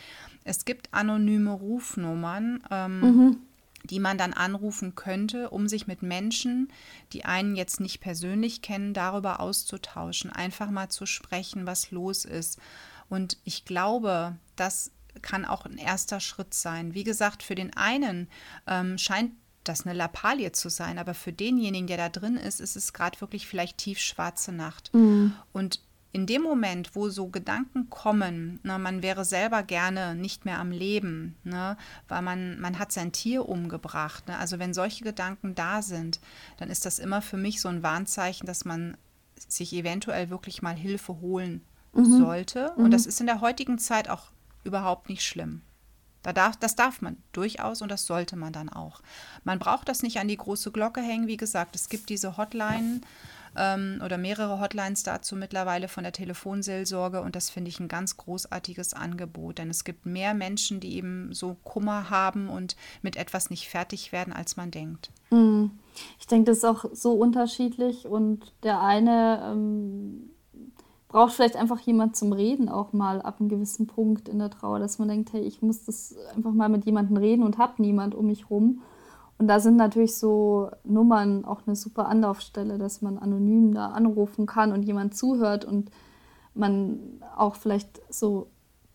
[0.46, 2.64] Es gibt anonyme Rufnummern.
[2.72, 3.38] Ähm, mhm
[3.84, 6.72] die man dann anrufen könnte, um sich mit Menschen,
[7.12, 12.60] die einen jetzt nicht persönlich kennen, darüber auszutauschen, einfach mal zu sprechen, was los ist.
[13.10, 16.94] Und ich glaube, dass kann auch ein erster Schritt sein.
[16.94, 18.28] Wie gesagt, für den einen
[18.68, 19.32] ähm, scheint
[19.64, 23.20] das eine Lappalie zu sein, aber für denjenigen, der da drin ist, ist es gerade
[23.22, 24.94] wirklich vielleicht tiefschwarze Nacht.
[24.94, 25.34] Mhm.
[25.54, 25.80] Und
[26.12, 30.70] in dem Moment, wo so Gedanken kommen, ne, man wäre selber gerne nicht mehr am
[30.70, 31.76] Leben, ne,
[32.08, 34.28] weil man, man hat sein Tier umgebracht.
[34.28, 36.20] Ne, also wenn solche Gedanken da sind,
[36.58, 38.96] dann ist das immer für mich so ein Warnzeichen, dass man
[39.36, 41.62] sich eventuell wirklich mal Hilfe holen
[41.94, 42.20] mhm.
[42.20, 42.72] sollte.
[42.74, 42.92] Und mhm.
[42.92, 44.33] das ist in der heutigen Zeit auch
[44.64, 45.62] überhaupt nicht schlimm.
[46.24, 49.02] Da darf, das darf man durchaus und das sollte man dann auch.
[49.44, 51.28] Man braucht das nicht an die große Glocke hängen.
[51.28, 53.02] Wie gesagt, es gibt diese Hotline
[53.58, 58.16] ähm, oder mehrere Hotlines dazu mittlerweile von der Telefonseelsorge und das finde ich ein ganz
[58.16, 63.50] großartiges Angebot, denn es gibt mehr Menschen, die eben so Kummer haben und mit etwas
[63.50, 65.12] nicht fertig werden, als man denkt.
[65.30, 65.72] Hm.
[66.20, 70.30] Ich denke, das ist auch so unterschiedlich und der eine ähm
[71.14, 74.80] braucht vielleicht einfach jemand zum Reden auch mal ab einem gewissen Punkt in der Trauer,
[74.80, 78.16] dass man denkt, hey, ich muss das einfach mal mit jemandem reden und habe niemand
[78.16, 78.82] um mich rum.
[79.38, 84.48] Und da sind natürlich so Nummern auch eine super Anlaufstelle, dass man anonym da anrufen
[84.48, 85.92] kann und jemand zuhört und
[86.56, 86.98] man
[87.38, 88.48] auch vielleicht so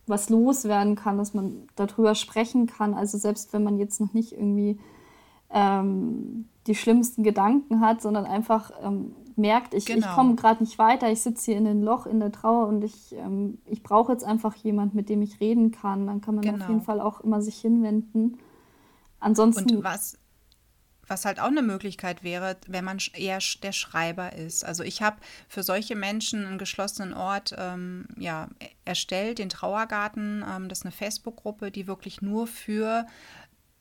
[0.09, 2.95] was loswerden kann, dass man darüber sprechen kann.
[2.95, 4.81] Also selbst wenn man jetzt noch nicht irgendwie
[5.51, 10.07] ähm, die schlimmsten Gedanken hat, sondern einfach ähm, merkt, ich, genau.
[10.07, 12.83] ich komme gerade nicht weiter, ich sitze hier in einem Loch in der Trauer und
[12.83, 16.07] ich, ähm, ich brauche jetzt einfach jemand, mit dem ich reden kann.
[16.07, 16.63] Dann kann man genau.
[16.63, 18.39] auf jeden Fall auch immer sich hinwenden.
[19.21, 19.77] Ansonsten.
[19.77, 20.19] Und was,
[21.09, 24.65] was halt auch eine Möglichkeit wäre, wenn man eher der Schreiber ist.
[24.65, 25.17] Also ich habe
[25.49, 28.49] für solche Menschen einen geschlossenen Ort ähm, ja,
[28.85, 30.45] erstellt, den Trauergarten.
[30.49, 33.07] Ähm, das ist eine Facebook-Gruppe, die wirklich nur für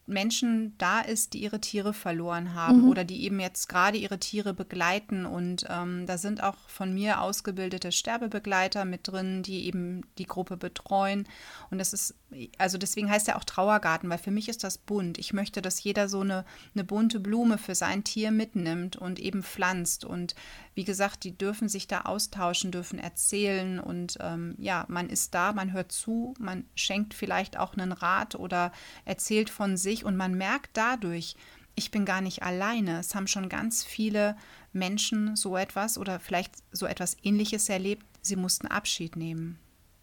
[0.07, 2.89] Menschen da ist, die ihre Tiere verloren haben mhm.
[2.89, 5.25] oder die eben jetzt gerade ihre Tiere begleiten.
[5.25, 10.55] Und ähm, da sind auch von mir ausgebildete Sterbebegleiter mit drin, die eben die Gruppe
[10.55, 11.27] betreuen.
[11.69, 12.15] Und das ist,
[12.57, 15.17] also deswegen heißt er auch Trauergarten, weil für mich ist das bunt.
[15.17, 19.43] Ich möchte, dass jeder so eine, eine bunte Blume für sein Tier mitnimmt und eben
[19.43, 20.05] pflanzt.
[20.05, 20.35] Und
[20.77, 23.79] wie gesagt, die dürfen sich da austauschen, dürfen erzählen.
[23.79, 28.35] Und ähm, ja, man ist da, man hört zu, man schenkt vielleicht auch einen Rat
[28.35, 28.71] oder
[29.03, 31.35] erzählt von sich und man merkt dadurch,
[31.73, 32.99] ich bin gar nicht alleine.
[32.99, 34.37] Es haben schon ganz viele
[34.71, 38.05] Menschen so etwas oder vielleicht so etwas Ähnliches erlebt.
[38.21, 39.57] Sie mussten Abschied nehmen.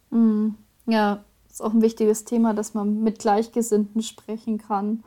[0.09, 0.55] Mhm.
[0.87, 5.05] Ja, ist auch ein wichtiges Thema, dass man mit Gleichgesinnten sprechen kann.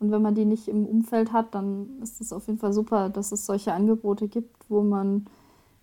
[0.00, 3.08] Und wenn man die nicht im Umfeld hat, dann ist es auf jeden Fall super,
[3.08, 5.26] dass es solche Angebote gibt, wo man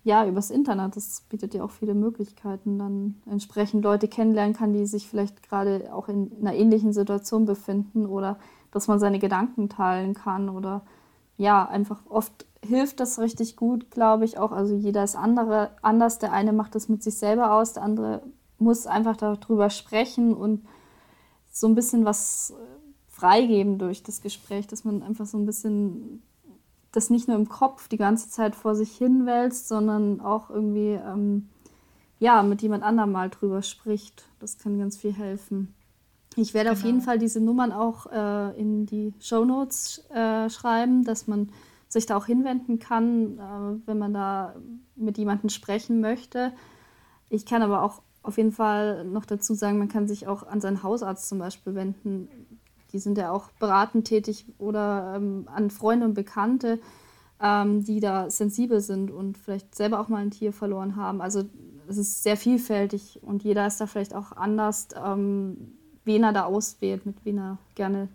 [0.04, 4.86] ja übers Internet, das bietet ja auch viele Möglichkeiten, dann entsprechend Leute kennenlernen kann, die
[4.86, 8.38] sich vielleicht gerade auch in einer ähnlichen Situation befinden oder
[8.72, 10.82] dass man seine Gedanken teilen kann oder
[11.36, 14.52] ja, einfach oft hilft das richtig gut, glaube ich auch.
[14.52, 16.18] Also jeder ist andere, anders.
[16.18, 18.22] Der eine macht das mit sich selber aus, der andere
[18.58, 20.64] muss einfach darüber sprechen und
[21.50, 22.54] so ein bisschen was
[23.22, 26.22] freigeben durch das Gespräch, dass man einfach so ein bisschen
[26.90, 30.98] das nicht nur im Kopf die ganze Zeit vor sich hin wälzt, sondern auch irgendwie
[31.06, 31.48] ähm,
[32.18, 34.24] ja, mit jemand anderem mal drüber spricht.
[34.40, 35.72] Das kann ganz viel helfen.
[36.34, 36.80] Ich werde genau.
[36.80, 41.52] auf jeden Fall diese Nummern auch äh, in die Show Notes äh, schreiben, dass man
[41.88, 44.56] sich da auch hinwenden kann, äh, wenn man da
[44.96, 46.52] mit jemandem sprechen möchte.
[47.28, 50.60] Ich kann aber auch auf jeden Fall noch dazu sagen, man kann sich auch an
[50.60, 52.28] seinen Hausarzt zum Beispiel wenden,
[52.92, 56.80] die sind ja auch beratend tätig oder ähm, an Freunde und Bekannte,
[57.40, 61.20] ähm, die da sensibel sind und vielleicht selber auch mal ein Tier verloren haben.
[61.20, 61.44] Also
[61.88, 65.72] es ist sehr vielfältig und jeder ist da vielleicht auch anders, ähm,
[66.04, 68.08] wen er da auswählt, mit wem er gerne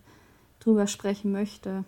[0.60, 1.84] drüber sprechen möchte.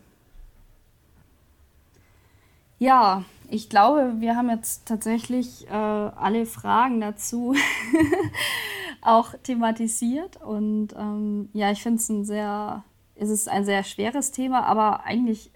[2.78, 7.56] Ja, ich glaube, wir haben jetzt tatsächlich äh, alle Fragen dazu
[9.02, 10.42] auch thematisiert.
[10.42, 12.84] Und ähm, ja, ich finde es ein sehr,
[13.16, 15.52] es ist ein sehr schweres Thema, aber eigentlich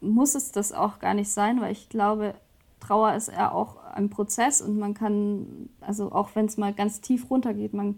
[0.00, 2.34] muss es das auch gar nicht sein, weil ich glaube,
[2.80, 7.00] Trauer ist ja auch ein Prozess und man kann, also auch wenn es mal ganz
[7.00, 7.96] tief runtergeht, man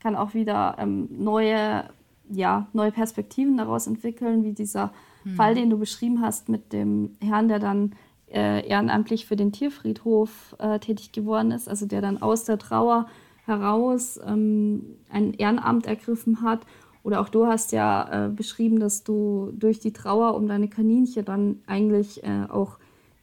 [0.00, 1.84] kann auch wieder ähm, neue,
[2.30, 4.92] ja, neue Perspektiven daraus entwickeln, wie dieser
[5.24, 5.34] hm.
[5.34, 7.92] Fall, den du beschrieben hast mit dem Herrn, der dann
[8.32, 13.06] äh, ehrenamtlich für den Tierfriedhof äh, tätig geworden ist, also der dann aus der Trauer
[13.46, 16.60] heraus ähm, ein Ehrenamt ergriffen hat.
[17.02, 21.24] Oder auch du hast ja äh, beschrieben, dass du durch die Trauer um deine Kaninchen
[21.24, 22.78] dann eigentlich äh, auch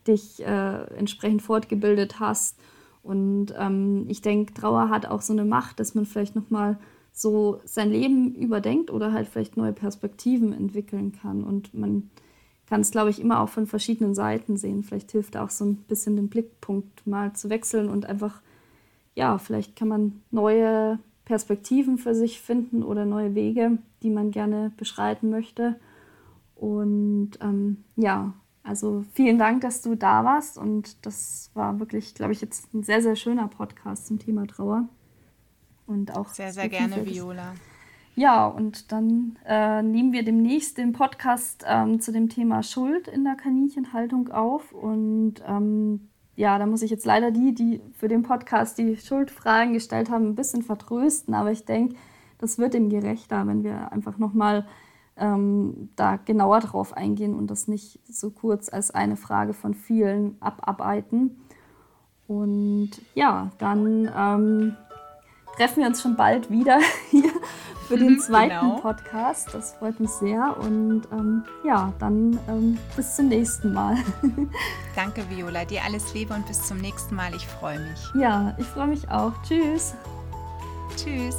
[0.08, 2.60] dich äh, entsprechend fortgebildet hast.
[3.04, 6.78] Und ähm, ich denke, Trauer hat auch so eine Macht, dass man vielleicht nochmal
[7.12, 11.44] so sein Leben überdenkt oder halt vielleicht neue Perspektiven entwickeln kann.
[11.44, 12.10] Und man
[12.68, 14.84] kann es, glaube ich, immer auch von verschiedenen Seiten sehen.
[14.84, 18.42] Vielleicht hilft auch so ein bisschen den Blickpunkt mal zu wechseln und einfach
[19.16, 24.72] ja, vielleicht kann man neue Perspektiven für sich finden oder neue Wege, die man gerne
[24.78, 25.80] beschreiten möchte.
[26.56, 28.34] Und ähm, ja,
[28.64, 30.58] also vielen Dank, dass du da warst.
[30.58, 34.88] Und das war wirklich, glaube ich, jetzt ein sehr, sehr schöner Podcast zum Thema Trauer.
[35.88, 37.54] Und auch sehr, sehr gerne, Viola.
[38.16, 43.24] Ja, und dann äh, nehmen wir demnächst den Podcast ähm, zu dem Thema Schuld in
[43.24, 44.74] der Kaninchenhaltung auf.
[44.74, 46.11] Und ähm,
[46.42, 50.30] ja, da muss ich jetzt leider die, die für den Podcast die Schuldfragen gestellt haben,
[50.30, 51.36] ein bisschen vertrösten.
[51.36, 51.96] Aber ich denke,
[52.40, 54.66] das wird ihm gerechter, wenn wir einfach nochmal
[55.18, 60.36] ähm, da genauer drauf eingehen und das nicht so kurz als eine Frage von vielen
[60.42, 61.38] abarbeiten.
[62.28, 64.76] Und ja, dann ähm,
[65.58, 66.80] treffen wir uns schon bald wieder
[67.12, 67.30] hier
[67.92, 68.80] für den mhm, zweiten genau.
[68.80, 69.54] Podcast.
[69.54, 70.56] Das freut mich sehr.
[70.58, 73.98] Und ähm, ja, dann ähm, bis zum nächsten Mal.
[74.96, 75.66] Danke, Viola.
[75.66, 77.36] Dir alles Liebe und bis zum nächsten Mal.
[77.36, 78.00] Ich freue mich.
[78.16, 79.34] Ja, ich freue mich auch.
[79.44, 79.94] Tschüss.
[80.96, 81.36] Tschüss.